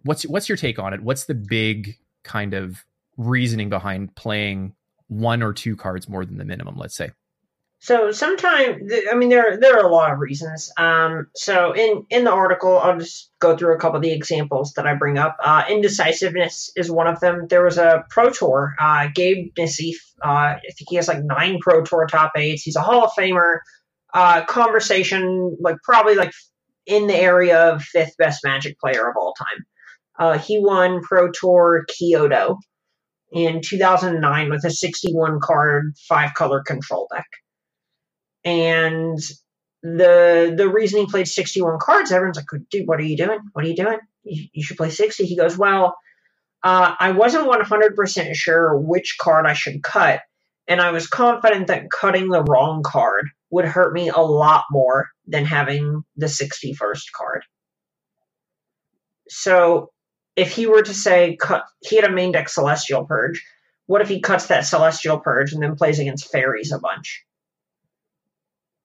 [0.08, 1.02] what's what's your take on it?
[1.02, 2.84] What's the big kind of
[3.18, 4.74] reasoning behind playing
[5.08, 6.78] one or two cards more than the minimum?
[6.78, 7.12] Let's say.
[7.80, 10.72] So sometimes, I mean, there there are a lot of reasons.
[10.78, 14.74] Um, so in in the article, I'll just go through a couple of the examples
[14.74, 15.38] that I bring up.
[15.44, 17.48] Uh, indecisiveness is one of them.
[17.50, 19.98] There was a Pro Tour, uh, Gabriel Nassif.
[20.26, 22.64] Uh, I think he has like nine Pro Tour top eights.
[22.64, 23.60] He's a Hall of Famer.
[24.14, 26.32] Uh, conversation like probably like
[26.88, 29.66] in the area of fifth best Magic player of all time.
[30.20, 32.60] Uh, he won Pro Tour Kyoto
[33.32, 37.28] in 2009 with a 61 card, five color control deck.
[38.46, 39.20] And
[39.84, 43.40] the the reason he played 61 cards, everyone's like, dude, what are you doing?
[43.54, 44.00] What are you doing?
[44.24, 45.26] You, you should play 60.
[45.26, 45.98] He goes, well,
[46.64, 50.22] uh, I wasn't 100% sure which card I should cut.
[50.68, 55.08] And I was confident that cutting the wrong card would hurt me a lot more
[55.28, 57.44] than having the 61st card.
[59.30, 59.92] So
[60.38, 63.44] if he were to say cut, he had a main deck Celestial Purge.
[63.88, 67.26] What if he cuts that Celestial Purge and then plays against fairies a bunch?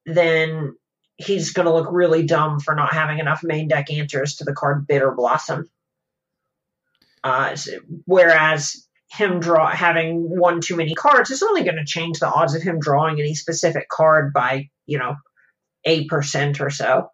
[0.07, 0.75] Then
[1.19, 4.55] he's going to look really dumb for not having enough main deck answers to the
[4.55, 5.69] card Bitter Blossom.
[7.23, 7.55] Uh,
[8.07, 12.55] whereas him draw having one too many cards is only going to change the odds
[12.55, 15.17] of him drawing any specific card by you know
[15.85, 17.11] eight percent or so.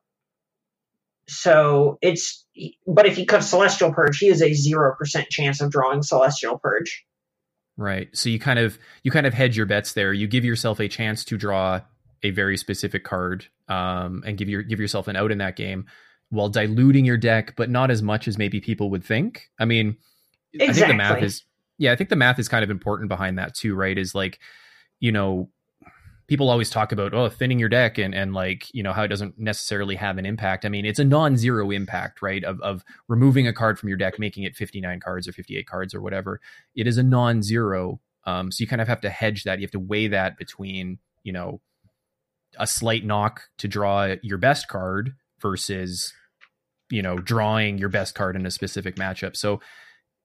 [1.28, 2.46] So it's
[2.86, 6.58] but if he cuts Celestial Purge, he has a zero percent chance of drawing Celestial
[6.58, 7.04] Purge.
[7.76, 8.08] Right.
[8.12, 10.12] So you kind of you kind of hedge your bets there.
[10.12, 11.80] You give yourself a chance to draw
[12.22, 15.86] a very specific card um, and give your give yourself an out in that game
[16.30, 19.48] while diluting your deck, but not as much as maybe people would think.
[19.58, 19.96] I mean,
[20.52, 20.68] exactly.
[20.68, 21.44] I think the math is
[21.78, 23.96] yeah, I think the math is kind of important behind that too, right?
[23.96, 24.40] Is like,
[24.98, 25.50] you know,
[26.28, 29.08] people always talk about oh thinning your deck and and like you know how it
[29.08, 30.64] doesn't necessarily have an impact.
[30.64, 34.18] I mean it's a non-zero impact right of of removing a card from your deck
[34.18, 36.40] making it 59 cards or 58 cards or whatever.
[36.74, 39.58] It is a non-zero um, so you kind of have to hedge that.
[39.58, 41.60] You have to weigh that between you know
[42.58, 46.12] a slight knock to draw your best card versus
[46.90, 49.36] you know drawing your best card in a specific matchup.
[49.36, 49.60] So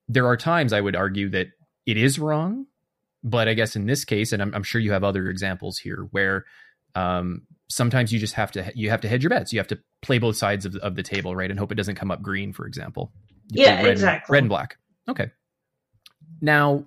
[0.07, 1.47] there are times i would argue that
[1.85, 2.65] it is wrong
[3.23, 6.07] but I guess in this case, and I'm, I'm sure you have other examples here
[6.11, 6.45] where
[6.95, 9.53] um, sometimes you just have to you have to hedge your bets.
[9.53, 11.95] You have to play both sides of, of the table, right, and hope it doesn't
[11.95, 13.11] come up green, for example.
[13.49, 14.25] You yeah, red exactly.
[14.27, 14.77] And, red and black.
[15.09, 15.31] Okay.
[16.41, 16.85] Now,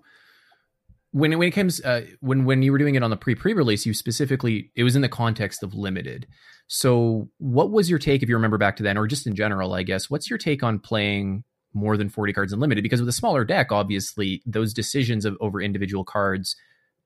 [1.13, 3.55] when when it comes uh, when when you were doing it on the pre pre
[3.55, 6.27] release, you specifically it was in the context of limited.
[6.69, 9.73] So, what was your take, if you remember back to then, or just in general,
[9.73, 10.11] I guess?
[10.11, 11.45] What's your take on playing
[11.77, 15.61] more than 40 cards unlimited because with a smaller deck obviously those decisions of over
[15.61, 16.57] individual cards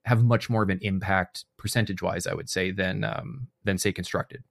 [0.07, 3.93] have much more of an impact percentage wise i would say than um than say
[3.93, 4.43] constructed.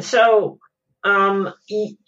[0.00, 0.58] So
[1.02, 1.52] um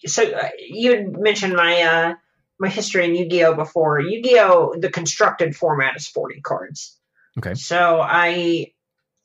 [0.06, 2.14] so uh, you mentioned my uh
[2.58, 3.54] my history in yu-gi-oh!
[3.54, 4.00] before.
[4.00, 4.76] Yu-gi-oh!
[4.78, 6.98] the constructed format is 40 cards.
[7.38, 7.54] Okay.
[7.54, 8.72] So i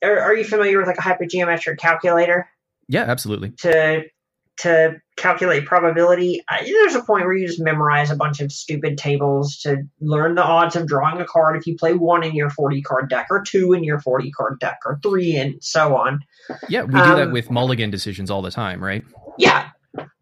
[0.03, 2.49] are, are you familiar with like a hypergeometric calculator?
[2.87, 3.51] Yeah absolutely.
[3.59, 4.03] To
[4.61, 8.97] to calculate probability, I, there's a point where you just memorize a bunch of stupid
[8.97, 12.49] tables to learn the odds of drawing a card if you play one in your
[12.49, 16.19] 40 card deck, or two in your 40 card deck, or three, and so on.
[16.69, 19.03] Yeah, we do um, that with mulligan decisions all the time, right?
[19.37, 19.69] Yeah.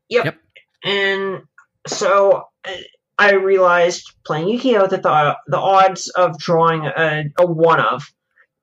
[0.10, 0.26] Yep.
[0.26, 0.38] yep.
[0.84, 1.44] And
[1.88, 2.72] so uh,
[3.18, 8.04] I realized playing Yu-Gi-Oh that the the odds of drawing a, a one of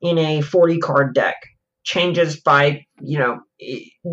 [0.00, 1.36] in a 40 card deck
[1.84, 3.40] changes by, you know,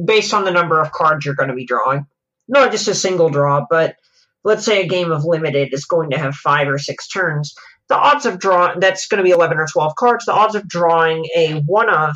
[0.06, 2.06] based on the number of cards you're going to be drawing.
[2.48, 3.96] Not just a single draw, but
[4.44, 7.56] let's say a game of limited is going to have five or six turns.
[7.88, 10.68] The odds of drawing, that's going to be 11 or 12 cards, the odds of
[10.68, 12.16] drawing a one of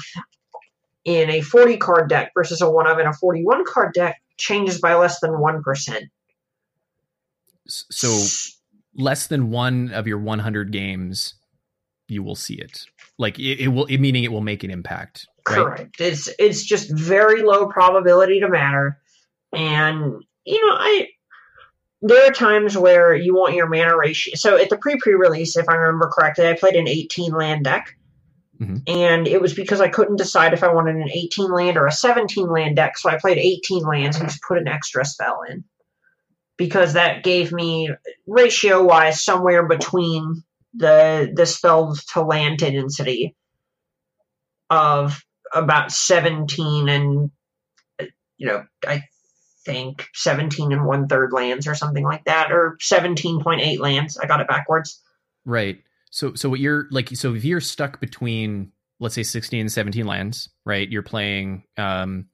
[1.05, 4.80] in a 40 card deck versus a one of in a 41 card deck changes
[4.80, 6.09] by less than 1%.
[7.67, 8.25] So
[8.95, 11.36] less than one of your 100 games,
[12.07, 12.85] you will see it.
[13.17, 15.27] Like it, it will, it, meaning it will make an impact.
[15.43, 15.79] Correct.
[15.79, 16.07] Right?
[16.07, 18.99] It's it's just very low probability to matter,
[19.53, 21.07] and you know I.
[22.01, 24.35] There are times where you want your mana ratio.
[24.35, 27.63] So at the pre pre release, if I remember correctly, I played an 18 land
[27.63, 27.95] deck.
[28.61, 28.77] Mm-hmm.
[28.87, 31.91] And it was because I couldn't decide if I wanted an 18 land or a
[31.91, 35.63] 17 land deck, so I played 18 lands and just put an extra spell in.
[36.55, 37.91] Because that gave me
[38.25, 40.43] ratio wise somewhere between
[40.78, 43.36] the the spells to land density
[44.69, 45.21] of
[45.53, 47.32] about 17 and
[48.38, 49.03] you know i
[49.67, 54.17] think 17 and one third lands or something like that or 17.8 lands.
[54.17, 55.03] I got it backwards.
[55.45, 55.84] Right.
[56.09, 60.07] So so what you're like so if you're stuck between let's say 16 and 17
[60.07, 62.28] lands right you're playing um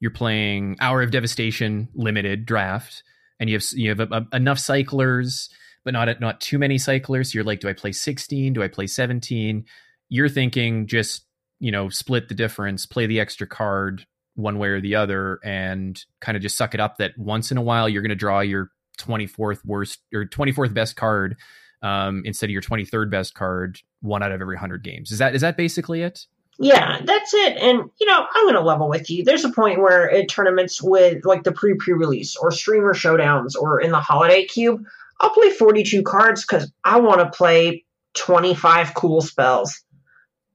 [0.00, 3.04] you're playing hour of devastation limited draft
[3.38, 5.50] and you have you have a, a, enough cyclers
[5.84, 8.68] but not at not too many cyclers you're like do i play 16 do i
[8.68, 9.64] play 17
[10.08, 11.24] you're thinking just
[11.60, 16.02] you know, split the difference, play the extra card one way or the other, and
[16.20, 18.40] kind of just suck it up that once in a while you're going to draw
[18.40, 21.36] your 24th worst or 24th best card
[21.82, 25.12] um, instead of your 23rd best card one out of every 100 games.
[25.12, 26.26] Is that is that basically it?
[26.58, 27.56] Yeah, that's it.
[27.58, 29.24] And you know, I'm going to level with you.
[29.24, 33.54] There's a point where in tournaments with like the pre pre release or streamer showdowns
[33.54, 34.82] or in the holiday cube,
[35.20, 39.82] I'll play 42 cards because I want to play 25 cool spells.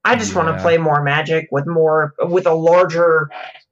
[0.03, 3.30] I just want to play more Magic with more with a larger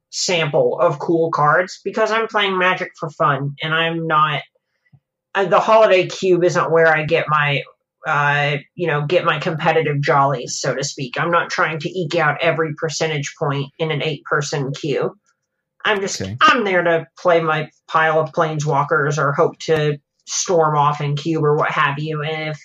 [0.10, 4.42] sample of cool cards because I'm playing Magic for fun and I'm not.
[5.36, 7.64] Uh, the holiday cube isn't where I get my
[8.06, 11.20] uh, you know, get my competitive jollies, so to speak.
[11.20, 15.14] I'm not trying to eke out every percentage point in an eight person cube.
[15.86, 16.38] I'm just, Okay.
[16.42, 21.44] I'm there to play my pile of planeswalkers or hope to storm off in cube
[21.44, 22.22] or what have you.
[22.24, 22.60] And if,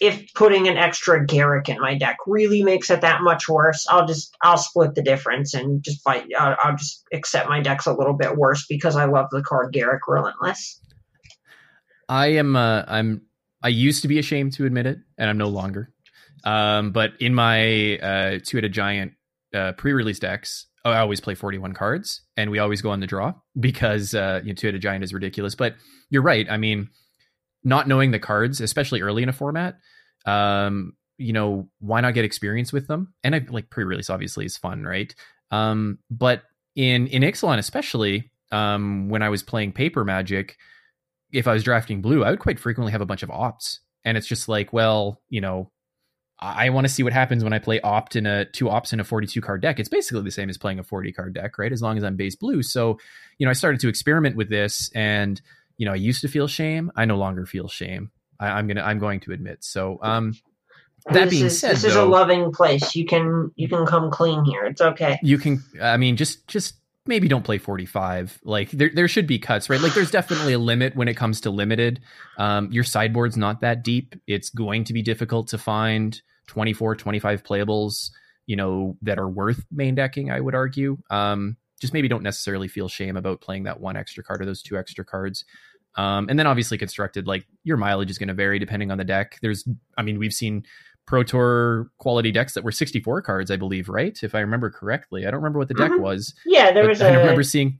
[0.00, 4.06] if putting an extra Garruk in my deck really makes it that much worse, I'll
[4.06, 6.26] just, I'll split the difference and just fight.
[6.38, 9.74] I'll, I'll just accept my deck's a little bit worse because I love the card
[9.74, 10.80] Garruk Relentless.
[12.08, 13.22] I am uh, I'm
[13.62, 15.92] I used to be ashamed to admit it, and I'm no longer.
[16.44, 19.12] Um, but in my uh, two headed giant
[19.54, 23.34] uh, pre-release decks, I always play 41 cards, and we always go on the draw
[23.58, 25.54] because uh, you know, two headed giant is ridiculous.
[25.54, 25.74] But
[26.10, 26.48] you're right.
[26.50, 26.88] I mean,
[27.64, 29.76] not knowing the cards, especially early in a format,
[30.24, 33.12] um, you know, why not get experience with them?
[33.24, 35.14] And I like pre-release obviously is fun, right?
[35.50, 36.42] Um, but
[36.76, 40.56] in in Ixalan especially, um, when I was playing paper magic,
[41.32, 43.78] if I was drafting blue, I would quite frequently have a bunch of opts.
[44.04, 45.70] And it's just like, well, you know,
[46.40, 49.00] I want to see what happens when I play opt in a two opts in
[49.00, 49.80] a 42 card deck.
[49.80, 51.72] It's basically the same as playing a 40 card deck, right?
[51.72, 52.62] As long as I'm base blue.
[52.62, 52.98] So,
[53.38, 55.40] you know, I started to experiment with this and,
[55.78, 56.92] you know, I used to feel shame.
[56.94, 58.12] I no longer feel shame.
[58.38, 59.64] I, I'm gonna I'm going to admit.
[59.64, 60.34] So um
[61.06, 62.94] that this being is, said, this is a loving place.
[62.94, 64.64] You can you can come clean here.
[64.64, 65.18] It's okay.
[65.22, 66.74] you can i mean just just
[67.08, 69.80] maybe don't play 45 like there, there should be cuts right?
[69.80, 72.00] Like there's definitely a limit when it comes to limited.
[72.36, 74.14] Um, your sideboard's not that deep.
[74.26, 78.10] It's going to be difficult to find 24 25 playables
[78.46, 80.98] you know that are worth main decking i would argue.
[81.10, 84.62] Um, just maybe don't necessarily feel shame about playing that one extra card or those
[84.62, 85.44] two extra cards.
[85.96, 89.04] Um, and then obviously constructed like your mileage is going to vary depending on the
[89.04, 89.38] deck.
[89.42, 90.64] There's i mean we've seen
[91.08, 94.16] Pro Tour quality decks that were 64 cards, I believe, right?
[94.22, 95.26] If I remember correctly.
[95.26, 96.00] I don't remember what the deck Mhm.
[96.00, 96.34] was.
[96.44, 97.78] Yeah, there was I a remember seeing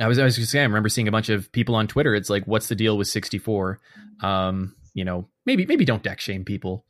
[0.00, 2.14] I was I was just saying I remember seeing a bunch of people on Twitter.
[2.14, 3.80] It's like, what's the deal with 64?
[4.22, 6.86] Um, you know, maybe maybe don't deck shame people.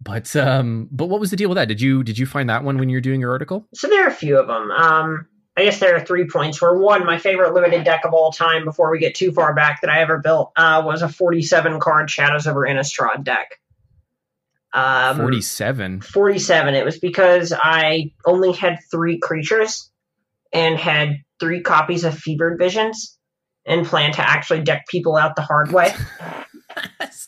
[0.00, 1.68] But um but what was the deal with that?
[1.68, 3.68] Did you did you find that one when you were doing your article?
[3.74, 4.70] so there are a few of them.
[4.70, 5.26] Um,
[5.58, 6.62] I guess there are three points.
[6.62, 9.80] Where one, my favorite limited deck of all time, before we get too far back,
[9.82, 13.58] that I ever built, uh, was a 47 card Shadows over Innistrad deck.
[14.72, 16.00] Um, 47.
[16.02, 16.74] 47.
[16.74, 19.90] It was because I only had three creatures
[20.52, 23.18] and had three copies of Fevered Visions
[23.66, 25.92] and planned to actually deck people out the hard way.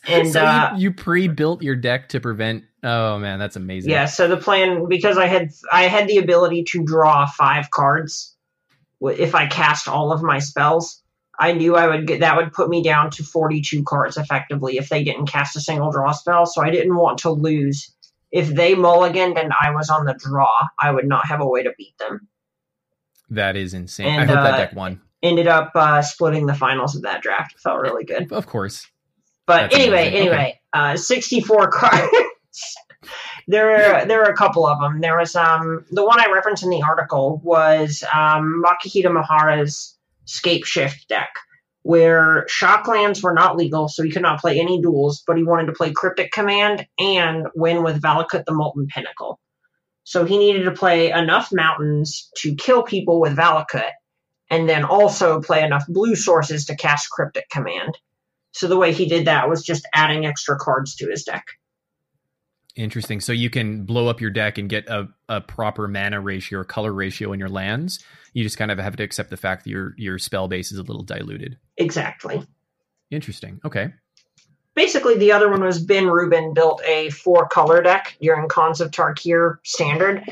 [0.06, 3.90] And, so uh, you, you pre-built your deck to prevent Oh man, that's amazing.
[3.90, 8.34] Yeah, so the plan because I had I had the ability to draw five cards
[9.02, 10.99] if I cast all of my spells.
[11.40, 14.90] I knew I would get that would put me down to 42 cards effectively if
[14.90, 17.92] they didn't cast a single draw spell, so I didn't want to lose.
[18.30, 21.62] If they mulliganed and I was on the draw, I would not have a way
[21.64, 22.28] to beat them.
[23.30, 24.06] That is insane.
[24.06, 25.00] I And, hope that uh, deck won.
[25.22, 27.58] Ended up uh, splitting the finals of that draft.
[27.58, 28.30] Felt really good.
[28.32, 28.86] Of course.
[29.46, 30.28] But That's anyway, amazing.
[30.28, 32.08] anyway, uh, 64 cards.
[33.48, 35.00] there, are, there are a couple of them.
[35.00, 39.96] There was um the one I referenced in the article was um, Makihito Mihara's
[40.30, 41.30] Scapeshift deck,
[41.82, 45.66] where shocklands were not legal, so he could not play any duels, but he wanted
[45.66, 49.40] to play Cryptic Command and win with Valakut the Molten Pinnacle.
[50.04, 53.90] So he needed to play enough mountains to kill people with Valakut,
[54.50, 57.96] and then also play enough blue sources to cast Cryptic Command.
[58.52, 61.44] So the way he did that was just adding extra cards to his deck.
[62.76, 63.20] Interesting.
[63.20, 66.64] So you can blow up your deck and get a, a proper mana ratio or
[66.64, 68.04] color ratio in your lands.
[68.32, 70.78] You just kind of have to accept the fact that your your spell base is
[70.78, 71.58] a little diluted.
[71.76, 72.46] Exactly.
[73.10, 73.60] Interesting.
[73.64, 73.92] Okay.
[74.74, 78.92] Basically, the other one was Ben Rubin built a four color deck during Khans of
[78.92, 80.22] Tarkir standard,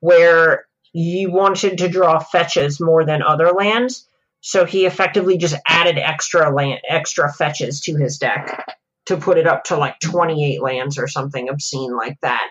[0.00, 4.08] where you wanted to draw fetches more than other lands.
[4.42, 8.76] So he effectively just added extra land, extra fetches to his deck
[9.06, 12.48] to put it up to like 28 lands or something obscene like that.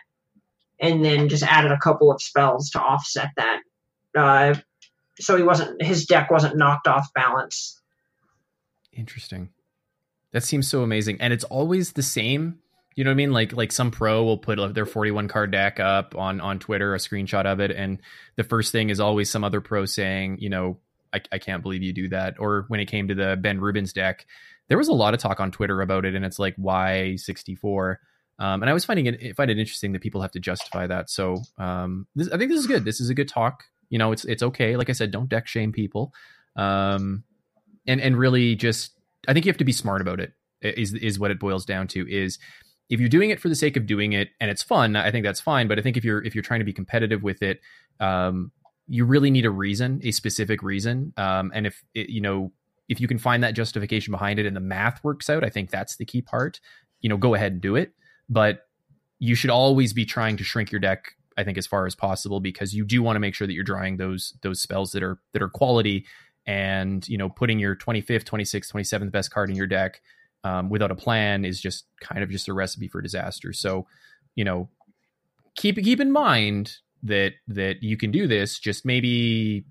[0.80, 3.62] And then just added a couple of spells to offset that.
[4.16, 4.56] Uh,
[5.20, 7.82] so he wasn't his deck wasn't knocked off balance.
[8.91, 9.49] Interesting.
[10.32, 11.22] That seems so amazing.
[11.22, 12.60] And it's always the same
[12.95, 13.32] You know what I mean?
[13.32, 16.97] Like like some pro will put their 41 card deck up on on Twitter, a
[16.97, 17.99] screenshot of it, and
[18.36, 20.78] the first thing is always some other pro saying, you know,
[21.14, 22.39] I, I can't believe you do that.
[22.39, 24.26] Or when it came to the Ben Rubin's deck,
[24.68, 27.99] there was a lot of talk on Twitter about it, and it's like why 64.
[28.38, 31.09] Um, and I was finding it find it interesting that people have to justify that.
[31.09, 32.84] So um, this, I think this is good.
[32.86, 33.63] This is a good talk.
[33.89, 34.76] You know, it's it's okay.
[34.76, 36.13] Like I said, don't deck shame people,
[36.55, 37.24] um,
[37.88, 38.91] and and really just
[39.28, 40.34] I think you have to be smart about it.
[40.61, 42.09] Is is what it boils down to.
[42.09, 42.39] Is
[42.89, 45.26] if you're doing it for the sake of doing it and it's fun, I think
[45.26, 45.68] that's fine.
[45.68, 47.61] But I think if you're if you're trying to be competitive with it,
[47.99, 48.51] um,
[48.88, 51.13] you really need a reason, a specific reason.
[51.18, 52.51] Um, and if it, you know
[52.88, 55.70] if you can find that justification behind it and the math works out, I think
[55.70, 56.60] that's the key part.
[57.02, 57.94] You know, go ahead and do it
[58.30, 58.68] but
[59.20, 62.40] you should always be trying to shrink your deck I think as far as possible
[62.40, 65.20] because you do want to make sure that you're drawing those those spells that are
[65.34, 66.06] that are quality
[66.46, 70.02] and you know putting your 25th 26th 27th best card in your deck
[70.44, 73.86] um, without a plan is just kind of just a recipe for disaster so
[74.36, 74.70] you know
[75.56, 79.66] keep keep in mind that that you can do this just maybe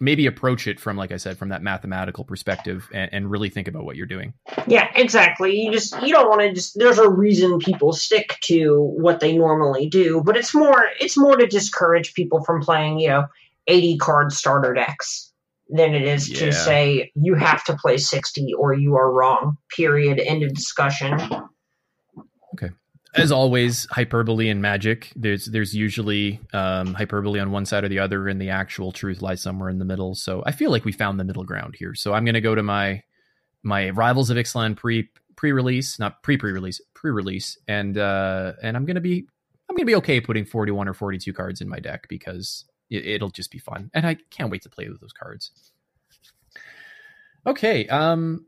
[0.00, 3.68] maybe approach it from like i said from that mathematical perspective and, and, really think
[3.68, 4.34] about what you're doing.
[4.66, 5.60] Yeah exactly.
[5.60, 9.36] You just you don't want to just there's a reason people stick to what they
[9.36, 13.26] normally do but it's more it's more to discourage people from playing you know
[13.66, 15.32] 80 card starter decks
[15.68, 16.38] than it is yeah.
[16.46, 20.18] to say you have to play 60 or you are wrong period.
[20.18, 21.18] End of discussion
[23.14, 25.12] as always, hyperbole and magic.
[25.14, 29.22] There's there's usually um, hyperbole on one side or the other, and the actual truth
[29.22, 30.14] lies somewhere in the middle.
[30.14, 31.94] So I feel like we found the middle ground here.
[31.94, 33.02] So I'm going to go to my
[33.62, 38.54] my Rivals of Ixalan pre pre release, not pre pre release, pre release, and uh,
[38.62, 39.26] and I'm going to be
[39.68, 43.06] I'm going to be okay putting 41 or 42 cards in my deck because it,
[43.06, 45.52] it'll just be fun, and I can't wait to play with those cards.
[47.46, 48.46] Okay, um,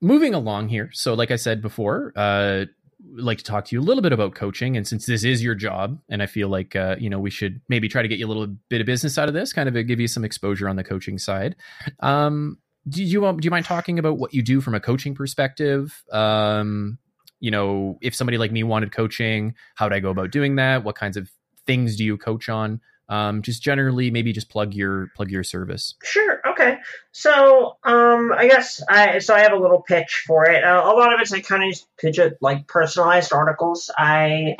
[0.00, 0.90] moving along here.
[0.92, 2.66] So, like I said before, uh,
[3.14, 4.76] like to talk to you a little bit about coaching.
[4.76, 7.60] And since this is your job, and I feel like uh, you know we should
[7.68, 9.86] maybe try to get you a little bit of business out of this, kind of
[9.86, 11.56] give you some exposure on the coaching side.
[12.00, 16.04] Um, do you do you mind talking about what you do from a coaching perspective?
[16.12, 16.98] Um,
[17.40, 20.84] you know, if somebody like me wanted coaching, how would I go about doing that?
[20.84, 21.30] What kinds of
[21.66, 22.80] things do you coach on?
[23.08, 25.94] Um, just generally, maybe just plug your plug your service.
[26.02, 26.40] Sure.
[26.46, 26.78] Okay.
[27.12, 30.64] So, um, I guess I so I have a little pitch for it.
[30.64, 33.90] Uh, a lot of it's I kind of pitch it like personalized articles.
[33.96, 34.56] I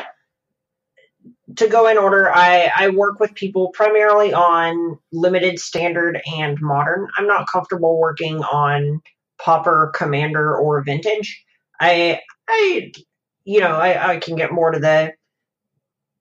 [1.56, 7.08] to go in order, I, I work with people primarily on limited, standard, and modern.
[7.16, 9.00] I'm not comfortable working on
[9.38, 11.44] pauper commander, or vintage.
[11.80, 12.92] I I
[13.44, 15.12] you know I, I can get more to the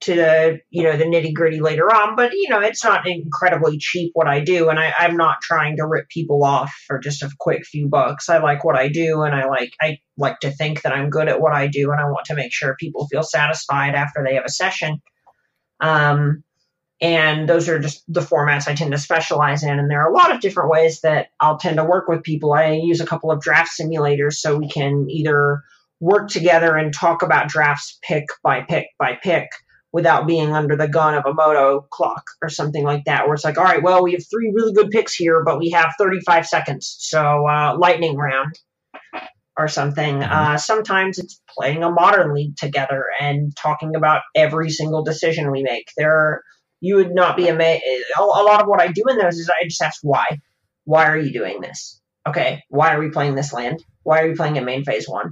[0.05, 3.77] to the you know the nitty gritty later on but you know it's not incredibly
[3.79, 7.23] cheap what i do and I, i'm not trying to rip people off for just
[7.23, 8.29] a quick few bucks.
[8.29, 11.27] I like what i do and i like i like to think that i'm good
[11.27, 14.35] at what i do and i want to make sure people feel satisfied after they
[14.35, 15.01] have a session.
[15.79, 16.43] Um,
[17.01, 20.15] and those are just the formats i tend to specialize in and there are a
[20.15, 22.53] lot of different ways that i'll tend to work with people.
[22.53, 25.63] I use a couple of draft simulators so we can either
[25.99, 29.49] work together and talk about drafts pick by pick by pick
[29.95, 33.45] without being under the gun of a Modo clock or something like that, where it's
[33.45, 36.45] like, all right, well, we have three really good picks here, but we have 35
[36.45, 36.97] seconds.
[36.99, 38.59] So, uh, lightning round
[39.57, 40.15] or something.
[40.15, 40.33] Mm-hmm.
[40.33, 45.63] Uh, sometimes it's playing a modern league together and talking about every single decision we
[45.63, 45.87] make.
[45.95, 46.41] There,
[46.81, 47.85] you would not be amazed.
[48.19, 50.25] A lot of what I do in those is I just ask why.
[50.83, 52.01] Why are you doing this?
[52.27, 53.81] Okay, why are we playing this land?
[54.03, 55.31] Why are we playing in main phase one?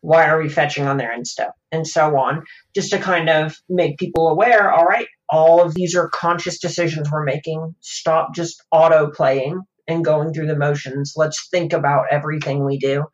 [0.00, 2.42] Why are we fetching on there and stuff and so on
[2.74, 7.10] just to kind of make people aware all right all of these are conscious decisions
[7.10, 7.74] we're making.
[7.80, 11.14] Stop just auto playing and going through the motions.
[11.16, 13.04] Let's think about everything we do.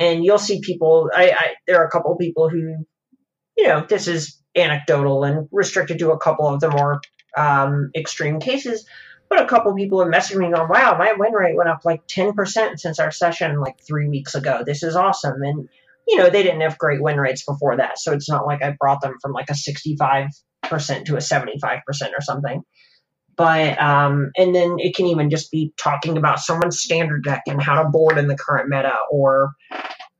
[0.00, 2.86] And you'll see people I, I there are a couple people who
[3.56, 7.00] you know this is anecdotal and restricted to a couple of the more
[7.36, 8.86] um, extreme cases
[9.28, 12.06] but a couple people have messaged me going wow my win rate went up like
[12.06, 14.62] 10% since our session like three weeks ago.
[14.64, 15.42] This is awesome.
[15.42, 15.68] And
[16.08, 17.98] you know, they didn't have great win rates before that.
[18.00, 20.30] So it's not like I brought them from like a 65%
[21.06, 22.62] to a 75% or something.
[23.36, 27.62] But, um, and then it can even just be talking about someone's standard deck and
[27.62, 29.52] how to board in the current meta or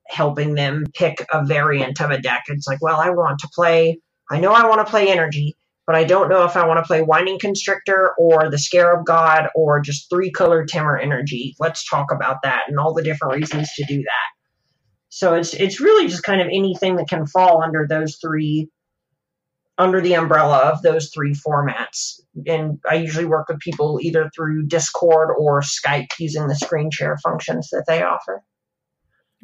[0.09, 2.45] helping them pick a variant of a deck.
[2.49, 5.97] It's like, well, I want to play, I know I want to play energy, but
[5.97, 9.81] I don't know if I want to play Winding Constrictor or the Scarab God or
[9.81, 11.57] just three color Temur energy.
[11.61, 14.38] Let's talk about that and all the different reasons to do that.
[15.09, 18.69] So it's it's really just kind of anything that can fall under those three
[19.79, 22.21] under the umbrella of those three formats.
[22.47, 27.17] And I usually work with people either through Discord or Skype using the screen share
[27.23, 28.43] functions that they offer.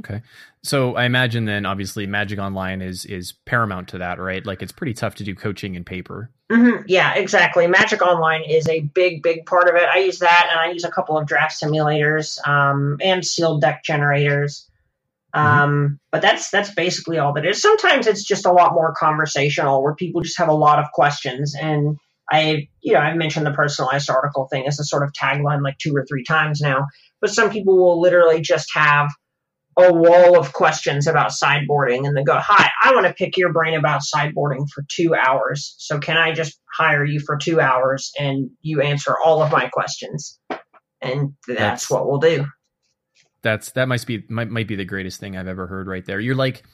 [0.00, 0.22] Okay.
[0.62, 4.44] So I imagine then obviously Magic Online is is paramount to that, right?
[4.44, 6.30] Like it's pretty tough to do coaching in paper.
[6.50, 7.66] hmm Yeah, exactly.
[7.68, 9.88] Magic Online is a big, big part of it.
[9.88, 13.84] I use that, and I use a couple of draft simulators um, and sealed deck
[13.84, 14.68] generators.
[15.34, 17.60] Um, But that's that's basically all that is.
[17.60, 21.54] Sometimes it's just a lot more conversational, where people just have a lot of questions.
[21.60, 21.96] And
[22.30, 25.78] I, you know, I mentioned the personalized article thing as a sort of tagline like
[25.78, 26.86] two or three times now.
[27.20, 29.10] But some people will literally just have
[29.76, 33.52] a wall of questions about sideboarding and they go, Hi, I want to pick your
[33.52, 35.74] brain about sideboarding for two hours.
[35.78, 39.68] So can I just hire you for two hours and you answer all of my
[39.68, 40.38] questions?
[41.02, 42.46] And that's, That's- what we'll do.
[43.44, 46.18] That's that might be might, might be the greatest thing I've ever heard right there.
[46.18, 46.64] You're like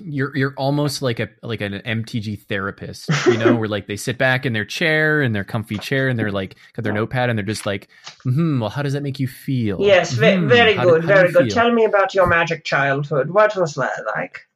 [0.00, 4.18] you're you're almost like a like an MTG therapist, you know, where like they sit
[4.18, 7.38] back in their chair in their comfy chair and they're like got their notepad and
[7.38, 7.88] they're just like,
[8.24, 9.78] hmm, well, how does that make you feel?
[9.80, 11.44] Yes, Hmm, very how do- good, how very good.
[11.46, 13.30] feel?" Tell me about your magic childhood.
[13.30, 14.47] What was that like?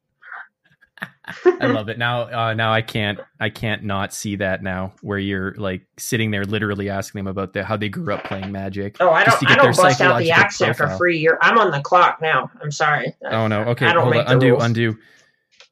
[1.45, 1.97] I love it.
[1.97, 6.31] Now uh, now I can't I can't not see that now where you're like sitting
[6.31, 8.97] there literally asking them about the, how they grew up playing magic.
[8.99, 9.49] Oh, I don't.
[9.49, 11.19] I don't bust out the accent for free.
[11.19, 12.51] You're, I'm on the clock now.
[12.61, 13.15] I'm sorry.
[13.23, 13.61] Oh no.
[13.69, 13.85] Okay.
[13.85, 14.33] I don't hold make on.
[14.33, 14.49] Undo.
[14.51, 14.63] rules.
[14.63, 14.97] Undo.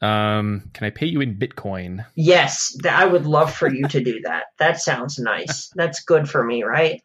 [0.01, 2.05] Um, can I pay you in Bitcoin?
[2.15, 4.45] Yes, th- I would love for you to do that.
[4.57, 5.69] That sounds nice.
[5.75, 7.01] That's good for me, right?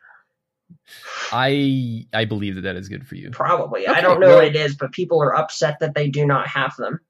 [1.32, 3.30] I I believe that that is good for you.
[3.30, 3.88] Probably.
[3.88, 6.46] I don't know well- what it is, but people are upset that they do not
[6.46, 7.00] have them.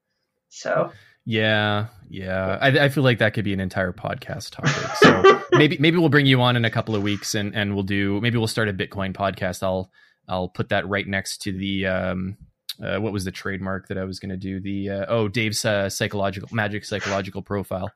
[0.49, 0.91] So
[1.29, 2.57] Yeah, yeah.
[2.61, 4.71] I, I feel like that could be an entire podcast topic.
[5.01, 7.83] So maybe maybe we'll bring you on in a couple of weeks and and we'll
[7.83, 9.61] do maybe we'll start a Bitcoin podcast.
[9.61, 9.91] I'll
[10.27, 12.37] I'll put that right next to the um
[12.81, 14.59] uh, what was the trademark that I was going to do?
[14.61, 17.91] The uh, oh Dave's uh, psychological magic psychological profile.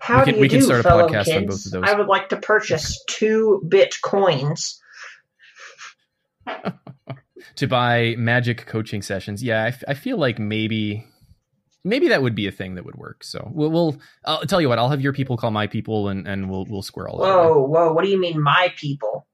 [0.00, 1.36] how We can- do you we can do, start a podcast kids?
[1.36, 1.84] on both of those.
[1.86, 4.76] I would like to purchase two bitcoins.
[7.56, 9.42] to buy magic coaching sessions.
[9.42, 11.06] Yeah, I, f- I feel like maybe
[11.88, 13.24] maybe that would be a thing that would work.
[13.24, 14.78] So we'll, we'll I'll tell you what.
[14.78, 17.24] I'll have your people call my people, and and we'll we'll square all that.
[17.24, 17.46] away.
[17.46, 17.92] Whoa, whoa!
[17.92, 19.26] What do you mean, my people?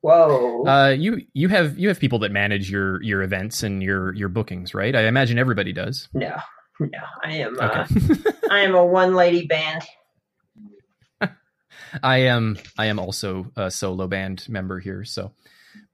[0.00, 0.64] Whoa!
[0.66, 4.28] Uh, you you have you have people that manage your your events and your your
[4.28, 4.94] bookings, right?
[4.94, 6.08] I imagine everybody does.
[6.12, 6.36] no,
[6.80, 6.98] no.
[7.24, 7.56] I am.
[7.58, 7.86] Uh,
[8.50, 9.82] I am a one lady band.
[12.02, 15.32] I am I am also a solo band member here, so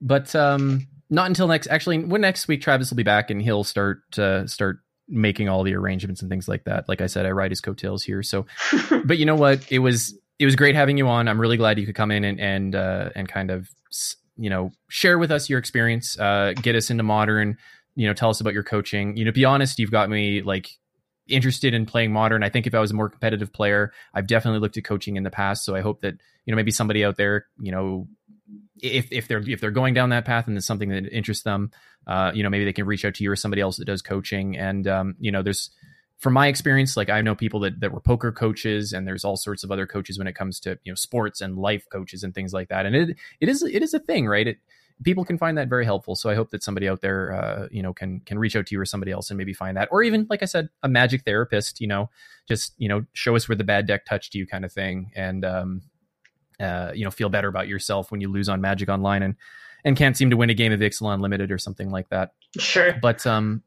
[0.01, 3.65] but um not until next actually when next week Travis will be back and he'll
[3.65, 6.89] start uh, start making all the arrangements and things like that.
[6.89, 8.23] Like I said, I ride his coattails here.
[8.23, 8.47] So
[9.05, 9.71] but you know what?
[9.71, 11.29] It was it was great having you on.
[11.29, 13.69] I'm really glad you could come in and and uh and kind of
[14.37, 17.57] you know share with us your experience, uh get us into modern,
[17.95, 19.17] you know, tell us about your coaching.
[19.17, 20.71] You know, be honest, you've got me like
[21.29, 22.43] interested in playing modern.
[22.43, 25.23] I think if I was a more competitive player, I've definitely looked at coaching in
[25.23, 25.65] the past.
[25.65, 28.09] So I hope that you know maybe somebody out there, you know,
[28.81, 31.71] if if they're if they're going down that path and it's something that interests them,
[32.09, 34.03] uh, you know, maybe they can reach out to you or somebody else that does
[34.03, 34.57] coaching.
[34.57, 35.71] And um, you know, there's
[36.19, 39.37] from my experience, like I know people that that were poker coaches, and there's all
[39.37, 42.35] sorts of other coaches when it comes to you know sports and life coaches and
[42.35, 42.87] things like that.
[42.87, 44.49] And it it is it is a thing, right?
[44.49, 44.59] It
[45.05, 46.17] people can find that very helpful.
[46.17, 48.75] So I hope that somebody out there, uh, you know, can can reach out to
[48.75, 51.25] you or somebody else and maybe find that, or even like I said, a magic
[51.25, 51.81] therapist.
[51.81, 52.11] You know,
[52.49, 55.45] just you know, show us where the bad deck touched you, kind of thing, and
[55.45, 55.83] um,
[56.59, 59.37] uh, you know, feel better about yourself when you lose on Magic Online and
[59.85, 62.33] and can't seem to win a game of Ixalan Unlimited or something like that.
[62.59, 62.95] Sure.
[63.01, 63.63] But um,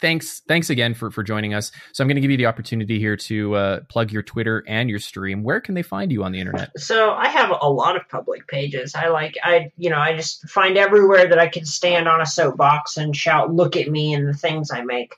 [0.00, 1.72] thanks thanks again for for joining us.
[1.92, 4.88] So I'm going to give you the opportunity here to uh, plug your Twitter and
[4.88, 5.42] your stream.
[5.42, 6.70] Where can they find you on the internet?
[6.78, 8.94] So I have a lot of public pages.
[8.94, 12.26] I like I you know I just find everywhere that I can stand on a
[12.26, 15.14] soapbox and shout, "Look at me!" and the things I make.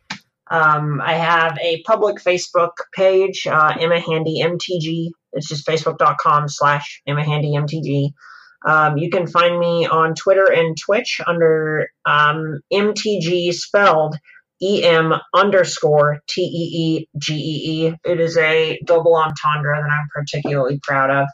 [0.50, 5.10] Um, I have a public Facebook page, uh, Emma Handy MTG.
[5.34, 8.14] It's just facebook.com slash Emma Handy MTG.
[8.66, 14.16] Um, you can find me on Twitter and Twitch under um, MTG spelled
[14.60, 17.94] E M underscore T E E G E E.
[18.04, 21.28] It is a double entendre that I'm particularly proud of.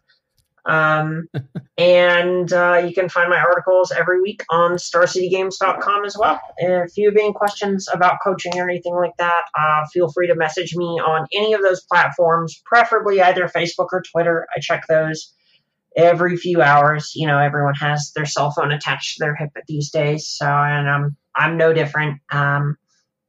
[0.67, 1.29] Um,
[1.79, 6.41] and uh, you can find my articles every week on starcitygames.com as well.
[6.59, 10.35] If you have any questions about coaching or anything like that, uh, feel free to
[10.35, 14.47] message me on any of those platforms, preferably either Facebook or Twitter.
[14.55, 15.33] I check those
[15.97, 17.13] every few hours.
[17.15, 20.89] You know, everyone has their cell phone attached to their hip these days, so and
[20.89, 22.21] I'm I'm no different.
[22.31, 22.77] Um,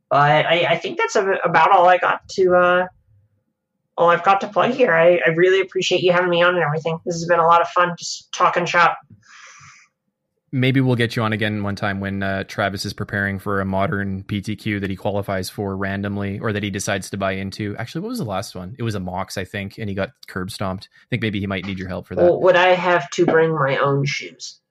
[0.10, 2.88] but I, I think that's about all I got to uh,
[3.98, 4.94] all I've got to plug here.
[4.94, 7.00] I, I really appreciate you having me on and everything.
[7.06, 8.98] This has been a lot of fun, just talking shop.
[10.56, 13.65] Maybe we'll get you on again one time when uh, Travis is preparing for a
[13.65, 17.76] modern PTQ that he qualifies for randomly or that he decides to buy into.
[17.77, 18.73] Actually, what was the last one?
[18.80, 20.88] It was a Mox, I think, and he got curb stomped.
[20.94, 22.23] I think maybe he might need your help for that.
[22.23, 24.61] Well, would I have to bring my own shoes?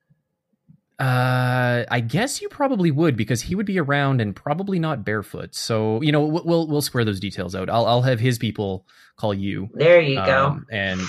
[0.97, 5.53] Uh, I guess you probably would because he would be around and probably not barefoot.
[5.53, 7.69] So you know we'll we'll square those details out.
[7.69, 8.87] I'll I'll have his people
[9.17, 9.69] call you.
[9.73, 10.61] There you um, go.
[10.71, 11.01] And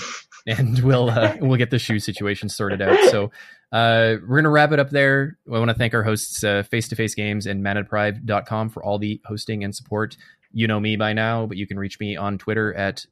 [0.45, 2.99] and we'll uh, we'll get the shoe situation sorted out.
[3.11, 3.31] So
[3.71, 5.37] uh, we're gonna wrap it up there.
[5.47, 6.39] I want to thank our hosts,
[6.69, 10.17] Face to Face Games and ManaDeprived.com for all the hosting and support.
[10.51, 13.05] You know me by now, but you can reach me on Twitter at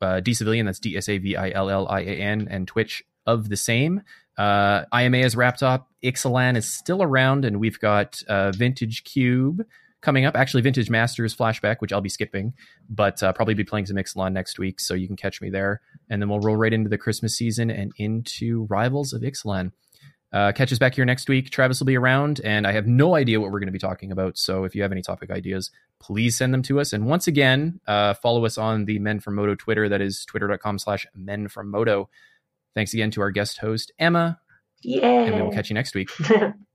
[0.00, 0.64] uh, dsavillian.
[0.64, 3.56] That's D S A V I L L I A N, and Twitch of the
[3.56, 4.02] same.
[4.36, 5.88] Uh, IMA is wrapped up.
[6.02, 9.64] Ixalan is still around, and we've got uh, Vintage Cube
[10.00, 10.36] coming up.
[10.36, 12.54] Actually, Vintage Masters flashback, which I'll be skipping,
[12.88, 15.80] but uh, probably be playing some Ixalan next week, so you can catch me there.
[16.08, 19.72] And then we'll roll right into the Christmas season and into Rivals of Ixalan.
[20.32, 21.50] Uh, catch us back here next week.
[21.50, 24.12] Travis will be around, and I have no idea what we're going to be talking
[24.12, 24.36] about.
[24.36, 26.92] So if you have any topic ideas, please send them to us.
[26.92, 29.88] And once again, uh, follow us on the Men from Modo Twitter.
[29.88, 32.10] That is twitter.com slash men from Modo.
[32.74, 34.38] Thanks again to our guest host, Emma.
[34.82, 35.06] Yeah.
[35.06, 36.10] And we will catch you next week.